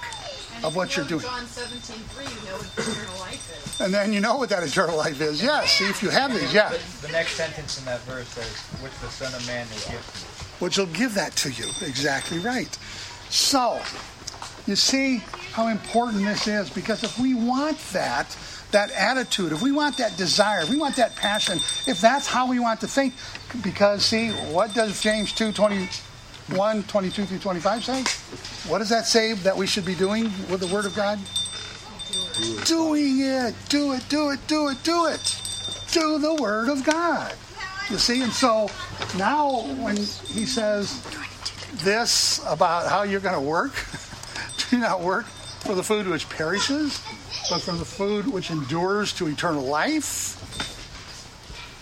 of 0.63 0.75
what 0.75 0.95
you're 0.95 1.05
doing. 1.05 1.21
John 1.21 1.45
17, 1.45 1.97
3, 1.97 2.23
you 2.25 2.29
know 2.49 2.57
what 2.57 2.88
eternal 2.88 3.19
life 3.19 3.65
is. 3.65 3.81
And 3.81 3.93
then 3.93 4.13
you 4.13 4.19
know 4.19 4.38
what 4.38 4.49
that 4.49 4.63
eternal 4.63 4.97
life 4.97 5.21
is. 5.21 5.41
Yes, 5.41 5.71
see 5.71 5.86
if 5.89 6.01
you 6.03 6.10
have 6.10 6.33
these, 6.33 6.53
yeah. 6.53 6.69
But 6.69 6.81
the 7.01 7.12
next 7.12 7.31
sentence 7.33 7.79
in 7.79 7.86
that 7.86 7.99
verse 8.01 8.27
says, 8.29 8.81
which 8.83 8.93
the 9.01 9.10
Son 9.10 9.33
of 9.33 9.45
Man 9.47 9.67
will 9.67 9.91
give 9.91 10.05
to 10.13 10.19
you. 10.19 10.25
which 10.60 10.77
will 10.77 10.86
give 10.88 11.13
that 11.15 11.36
to 11.38 11.51
you. 11.51 11.65
Exactly 11.81 12.39
right. 12.39 12.75
So, 13.29 13.79
you 14.67 14.75
see 14.75 15.17
how 15.53 15.67
important 15.67 16.23
this 16.23 16.47
is 16.47 16.69
because 16.69 17.03
if 17.03 17.17
we 17.17 17.34
want 17.34 17.80
that, 17.93 18.36
that 18.71 18.91
attitude, 18.91 19.53
if 19.53 19.62
we 19.62 19.71
want 19.71 19.97
that 19.97 20.17
desire, 20.17 20.62
if 20.62 20.69
we 20.69 20.77
want 20.77 20.95
that 20.97 21.15
passion, 21.15 21.58
if 21.88 22.01
that's 22.01 22.27
how 22.27 22.49
we 22.49 22.60
want 22.60 22.82
to 22.82 22.88
think, 22.88 23.13
because 23.63 24.06
see, 24.06 24.32
what 24.51 24.73
does 24.73 25.01
James 25.01 25.32
2 25.32 25.53
21, 25.53 26.84
22 26.84 27.25
through 27.25 27.39
25 27.39 27.84
say? 27.84 28.69
What 28.69 28.80
does 28.80 28.89
that 28.89 29.06
say 29.06 29.34
that 29.34 29.56
we 29.56 29.65
should 29.65 29.86
be 29.86 29.95
doing 29.95 30.25
with 30.51 30.60
the 30.60 30.67
Word 30.67 30.86
of 30.86 30.95
God? 30.95 31.17
Doing 32.65 33.21
it, 33.21 33.56
do 33.69 33.93
it, 33.93 34.08
do 34.10 34.30
it, 34.32 34.39
do 34.47 34.67
it, 34.67 34.84
do 34.84 35.06
it. 35.08 35.41
Do 35.91 36.19
the 36.19 36.36
Word 36.36 36.69
of 36.69 36.84
God. 36.84 37.34
You 37.89 37.97
see, 37.97 38.21
and 38.21 38.34
so 38.34 38.69
now 39.17 39.62
when 39.82 39.95
he 39.95 40.45
says 40.45 41.01
this 41.84 42.41
about 42.45 42.88
how 42.88 43.03
you're 43.03 43.21
going 43.21 43.34
to 43.34 43.41
work, 43.41 43.73
do 44.71 44.80
not 44.80 45.01
work 45.01 45.25
for 45.25 45.75
the 45.75 45.84
food 45.84 46.08
which 46.08 46.30
perishes, 46.30 47.01
but 47.49 47.62
for 47.62 47.73
the 47.73 47.86
food 47.86 48.27
which 48.27 48.51
endures 48.51 49.13
to 49.13 49.27
eternal 49.27 49.63
life. 49.63 50.36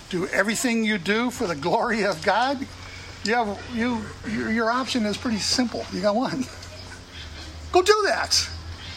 Do 0.10 0.28
everything 0.28 0.84
you 0.84 0.98
do 0.98 1.32
for 1.32 1.48
the 1.48 1.56
glory 1.56 2.06
of 2.06 2.24
God. 2.24 2.66
You 3.24 3.34
have 3.34 3.60
you 3.74 4.06
your, 4.30 4.52
your 4.52 4.72
option 4.72 5.06
is 5.06 5.18
pretty 5.18 5.40
simple. 5.40 5.84
You 5.92 6.02
got 6.02 6.16
one. 6.16 6.46
Go 7.72 7.82
do 7.82 8.04
that. 8.06 8.50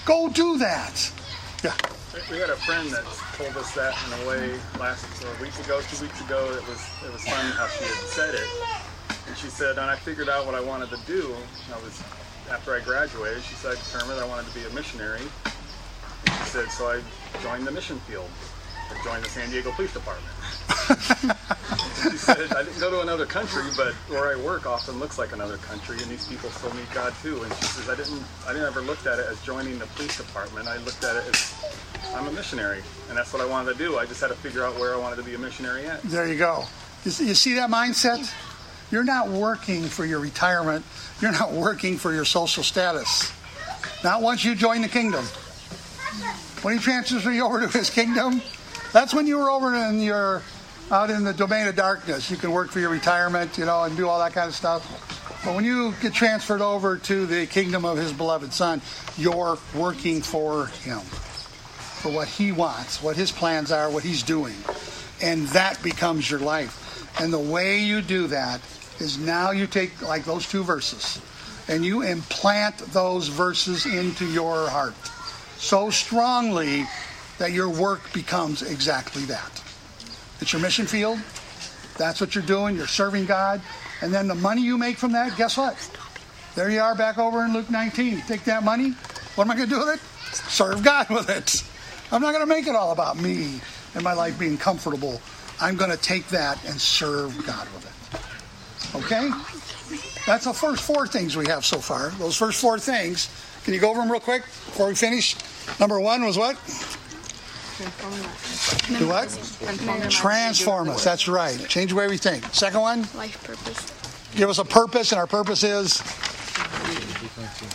Go 0.04 0.28
do 0.28 0.58
that. 0.58 1.12
Yeah. 1.64 1.74
We 2.30 2.38
had 2.38 2.50
a 2.50 2.56
friend 2.56 2.90
that 2.90 3.04
told 3.36 3.56
us 3.56 3.74
that 3.74 3.96
in 4.06 4.22
a 4.22 4.28
way 4.28 4.58
last 4.78 5.06
a 5.24 5.42
week 5.42 5.58
ago, 5.60 5.80
two 5.90 6.04
weeks 6.04 6.20
ago. 6.20 6.44
It 6.52 6.66
was 6.68 6.90
it 7.04 7.12
was 7.12 7.24
funny 7.24 7.50
how 7.52 7.68
she 7.68 7.84
had 7.84 8.04
said 8.08 8.34
it. 8.34 8.46
And 9.26 9.36
she 9.36 9.48
said, 9.48 9.78
and 9.78 9.90
I 9.90 9.96
figured 9.96 10.28
out 10.28 10.46
what 10.46 10.54
I 10.54 10.60
wanted 10.60 10.90
to 10.90 10.98
do. 11.06 11.34
I 11.72 11.82
was 11.82 12.02
after 12.50 12.74
I 12.74 12.80
graduated. 12.80 13.42
She 13.42 13.54
said 13.54 13.72
I 13.72 13.74
determined 13.76 14.20
I 14.20 14.26
wanted 14.26 14.46
to 14.46 14.54
be 14.54 14.64
a 14.64 14.70
missionary. 14.70 15.22
And 16.26 16.34
she 16.44 16.50
said, 16.50 16.70
so 16.70 16.88
I 16.88 17.00
joined 17.42 17.66
the 17.66 17.70
mission 17.70 17.98
field. 18.00 18.28
I 18.90 19.04
joined 19.04 19.24
the 19.24 19.28
San 19.28 19.50
Diego 19.50 19.70
Police 19.72 19.92
Department. 19.92 20.32
she 22.02 22.16
said, 22.16 22.52
I 22.52 22.62
didn't 22.62 22.80
go 22.80 22.90
to 22.90 23.02
another 23.02 23.26
country, 23.26 23.64
but 23.76 23.92
where 24.08 24.32
I 24.32 24.36
work 24.42 24.66
often 24.66 24.98
looks 24.98 25.18
like 25.18 25.32
another 25.32 25.58
country, 25.58 25.98
and 26.00 26.10
these 26.10 26.26
people 26.26 26.48
still 26.50 26.72
meet 26.74 26.90
God 26.94 27.12
too. 27.22 27.42
And 27.42 27.52
she 27.54 27.64
says, 27.64 27.88
I 27.88 27.96
didn't, 27.96 28.22
I 28.46 28.52
didn't 28.52 28.66
ever 28.66 28.80
looked 28.80 29.06
at 29.06 29.18
it 29.18 29.26
as 29.26 29.40
joining 29.42 29.78
the 29.78 29.86
police 29.86 30.16
department. 30.16 30.68
I 30.68 30.78
looked 30.78 31.04
at 31.04 31.16
it 31.16 31.28
as 31.28 31.54
I'm 32.14 32.26
a 32.26 32.32
missionary, 32.32 32.82
and 33.08 33.18
that's 33.18 33.32
what 33.32 33.42
I 33.42 33.46
wanted 33.46 33.72
to 33.72 33.78
do. 33.78 33.98
I 33.98 34.06
just 34.06 34.20
had 34.20 34.28
to 34.28 34.36
figure 34.36 34.64
out 34.64 34.78
where 34.78 34.94
I 34.94 34.96
wanted 34.96 35.16
to 35.16 35.22
be 35.22 35.34
a 35.34 35.38
missionary 35.38 35.86
at. 35.86 36.02
There 36.02 36.26
you 36.26 36.38
go. 36.38 36.64
You 37.04 37.10
see, 37.10 37.28
you 37.28 37.34
see 37.34 37.54
that 37.54 37.70
mindset? 37.70 38.32
You're 38.90 39.04
not 39.04 39.28
working 39.28 39.84
for 39.84 40.04
your 40.04 40.20
retirement. 40.20 40.84
You're 41.20 41.32
not 41.32 41.52
working 41.52 41.98
for 41.98 42.12
your 42.12 42.24
social 42.24 42.62
status. 42.62 43.32
Not 44.02 44.22
once 44.22 44.44
you 44.44 44.54
join 44.54 44.82
the 44.82 44.88
kingdom. 44.88 45.24
When 46.62 46.76
he 46.76 46.80
transfers 46.82 47.24
you 47.24 47.44
over 47.44 47.60
to 47.60 47.68
his 47.68 47.90
kingdom, 47.90 48.42
that's 48.92 49.12
when 49.14 49.26
you 49.26 49.38
were 49.38 49.50
over 49.50 49.74
in 49.74 50.00
your 50.00 50.42
out 50.90 51.10
in 51.10 51.22
the 51.22 51.34
domain 51.34 51.68
of 51.68 51.76
darkness. 51.76 52.30
You 52.30 52.36
can 52.38 52.50
work 52.50 52.70
for 52.70 52.80
your 52.80 52.90
retirement, 52.90 53.58
you 53.58 53.66
know, 53.66 53.82
and 53.82 53.96
do 53.96 54.08
all 54.08 54.18
that 54.20 54.32
kind 54.32 54.48
of 54.48 54.54
stuff. 54.54 54.82
But 55.44 55.54
when 55.54 55.64
you 55.64 55.94
get 56.00 56.14
transferred 56.14 56.62
over 56.62 56.96
to 56.96 57.26
the 57.26 57.46
kingdom 57.46 57.84
of 57.84 57.98
his 57.98 58.12
beloved 58.12 58.52
son, 58.52 58.80
you're 59.16 59.58
working 59.74 60.22
for 60.22 60.66
him. 60.66 61.00
for 61.98 62.10
what 62.12 62.28
He 62.28 62.52
wants, 62.52 63.02
what 63.02 63.16
His 63.16 63.32
plans 63.32 63.72
are, 63.72 63.90
what 63.90 64.04
He's 64.04 64.22
doing. 64.22 64.54
And 65.20 65.48
that 65.48 65.82
becomes 65.82 66.30
your 66.30 66.40
life. 66.40 66.84
And 67.20 67.32
the 67.32 67.38
way 67.38 67.80
you 67.80 68.00
do 68.00 68.26
that 68.28 68.60
is 69.00 69.18
now 69.18 69.50
you 69.50 69.66
take 69.66 70.02
like 70.02 70.24
those 70.24 70.48
two 70.48 70.62
verses 70.62 71.20
and 71.68 71.84
you 71.84 72.02
implant 72.02 72.78
those 72.92 73.28
verses 73.28 73.86
into 73.86 74.26
your 74.26 74.68
heart 74.68 74.94
so 75.58 75.90
strongly 75.90 76.86
that 77.38 77.52
your 77.52 77.68
work 77.68 78.12
becomes 78.12 78.62
exactly 78.62 79.22
that. 79.26 79.62
It's 80.40 80.52
your 80.52 80.62
mission 80.62 80.86
field. 80.86 81.18
That's 81.96 82.20
what 82.20 82.34
you're 82.34 82.44
doing. 82.44 82.76
You're 82.76 82.86
serving 82.86 83.26
God. 83.26 83.60
And 84.00 84.14
then 84.14 84.28
the 84.28 84.34
money 84.34 84.62
you 84.62 84.78
make 84.78 84.96
from 84.96 85.12
that, 85.12 85.36
guess 85.36 85.56
what? 85.56 85.76
There 86.54 86.70
you 86.70 86.80
are 86.80 86.94
back 86.94 87.18
over 87.18 87.44
in 87.44 87.52
Luke 87.52 87.70
19. 87.70 88.22
Take 88.22 88.44
that 88.44 88.62
money. 88.62 88.90
What 89.34 89.44
am 89.44 89.50
I 89.50 89.56
going 89.56 89.68
to 89.68 89.74
do 89.74 89.80
with 89.80 89.94
it? 89.94 90.00
Serve 90.48 90.82
God 90.82 91.08
with 91.10 91.28
it. 91.28 91.64
I'm 92.12 92.22
not 92.22 92.32
going 92.32 92.42
to 92.42 92.52
make 92.52 92.66
it 92.66 92.74
all 92.74 92.92
about 92.92 93.16
me 93.16 93.60
and 93.94 94.02
my 94.02 94.12
life 94.12 94.38
being 94.38 94.56
comfortable. 94.56 95.20
I'm 95.60 95.76
going 95.76 95.90
to 95.90 95.96
take 95.96 96.28
that 96.28 96.64
and 96.64 96.80
serve 96.80 97.36
God 97.46 97.66
with 97.74 97.84
it. 97.84 98.96
Okay? 98.96 99.30
That's 100.26 100.44
the 100.44 100.52
first 100.52 100.82
four 100.82 101.06
things 101.06 101.36
we 101.36 101.46
have 101.46 101.64
so 101.64 101.78
far. 101.78 102.10
Those 102.10 102.36
first 102.36 102.60
four 102.60 102.78
things. 102.78 103.28
Can 103.64 103.74
you 103.74 103.80
go 103.80 103.90
over 103.90 104.00
them 104.00 104.10
real 104.10 104.20
quick 104.20 104.42
before 104.42 104.88
we 104.88 104.94
finish? 104.94 105.36
Number 105.80 106.00
one 106.00 106.24
was 106.24 106.38
what? 106.38 106.56
Do 108.98 109.08
what? 109.08 109.28
Transform 110.10 110.88
us. 110.88 111.04
That's 111.04 111.28
right. 111.28 111.58
Change 111.68 111.90
the 111.90 111.96
way 111.96 112.08
we 112.08 112.16
think. 112.16 112.44
Second 112.46 112.80
one? 112.80 113.00
Life 113.14 113.42
purpose. 113.44 114.34
Give 114.36 114.50
us 114.50 114.58
a 114.58 114.64
purpose, 114.64 115.12
and 115.12 115.18
our 115.18 115.26
purpose 115.26 115.62
is 115.64 116.00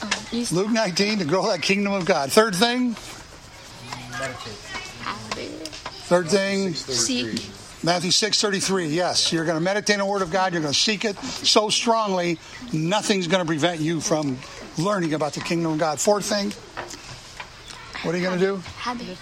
uh, 0.02 0.10
Luke 0.52 0.72
19 0.72 1.20
to 1.20 1.26
grow 1.26 1.48
that 1.48 1.62
kingdom 1.62 1.94
of 1.94 2.06
God. 2.06 2.32
Third 2.32 2.56
thing? 2.56 2.96
Third 6.06 6.28
thing? 6.28 6.74
Seek. 6.74 7.50
Matthew 7.84 8.12
6:33. 8.12 8.94
Yes, 8.94 9.34
you're 9.34 9.44
going 9.44 9.58
to 9.58 9.64
meditate 9.64 9.96
on 9.96 10.08
the 10.08 10.12
Word 10.12 10.22
of 10.22 10.32
God. 10.32 10.54
You're 10.54 10.62
going 10.62 10.74
to 10.74 10.80
seek 10.80 11.04
it 11.04 11.18
so 11.18 11.70
strongly, 11.70 12.40
nothing's 12.72 13.28
going 13.28 13.42
to 13.42 13.46
prevent 13.46 13.82
you 13.82 14.00
from 14.00 14.38
learning 14.78 15.14
about 15.14 15.34
the 15.34 15.42
kingdom 15.42 15.74
of 15.74 15.80
God. 15.80 16.00
Fourth 16.00 16.26
thing. 16.26 16.54
What 18.06 18.16
are 18.16 18.18
you 18.18 18.24
going 18.24 18.40
to 18.40 18.46
do? 18.46 18.56
Habit. 18.78 19.18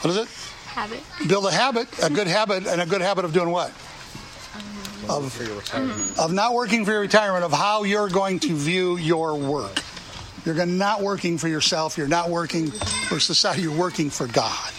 What 0.00 0.10
is 0.10 0.16
it? 0.16 0.28
Habit. 0.68 1.00
Build 1.28 1.46
a 1.46 1.50
habit, 1.50 1.86
a 2.02 2.08
good 2.08 2.26
habit, 2.28 2.66
and 2.66 2.80
a 2.80 2.86
good 2.86 3.02
habit 3.02 3.26
of 3.26 3.34
doing 3.34 3.50
what? 3.50 3.72
Of, 5.08 6.18
of 6.18 6.32
not 6.32 6.54
working 6.54 6.84
for 6.84 6.92
your 6.92 7.00
retirement, 7.00 7.44
of 7.44 7.52
how 7.52 7.84
you're 7.84 8.08
going 8.08 8.40
to 8.40 8.54
view 8.54 8.96
your 8.96 9.36
work. 9.36 9.82
You're 10.44 10.66
not 10.66 11.02
working 11.02 11.38
for 11.38 11.48
yourself. 11.48 11.98
You're 11.98 12.08
not 12.08 12.30
working 12.30 12.70
for 12.70 13.20
society. 13.20 13.62
You're 13.62 13.76
working 13.76 14.10
for 14.10 14.26
God. 14.26 14.72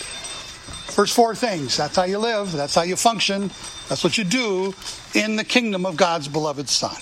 First 1.00 1.16
four 1.16 1.34
things. 1.34 1.78
That's 1.78 1.96
how 1.96 2.04
you 2.04 2.20
live. 2.20 2.52
That's 2.52 2.76
how 2.76 2.82
you 2.82 2.98
function. 2.98 3.52
That's 3.88 4.04
what 4.04 4.18
you 4.18 4.26
do 4.26 4.76
in 5.16 5.38
the 5.38 5.46
kingdom 5.46 5.86
of 5.86 5.96
God's 5.96 6.28
beloved 6.28 6.68
Son. 6.68 6.98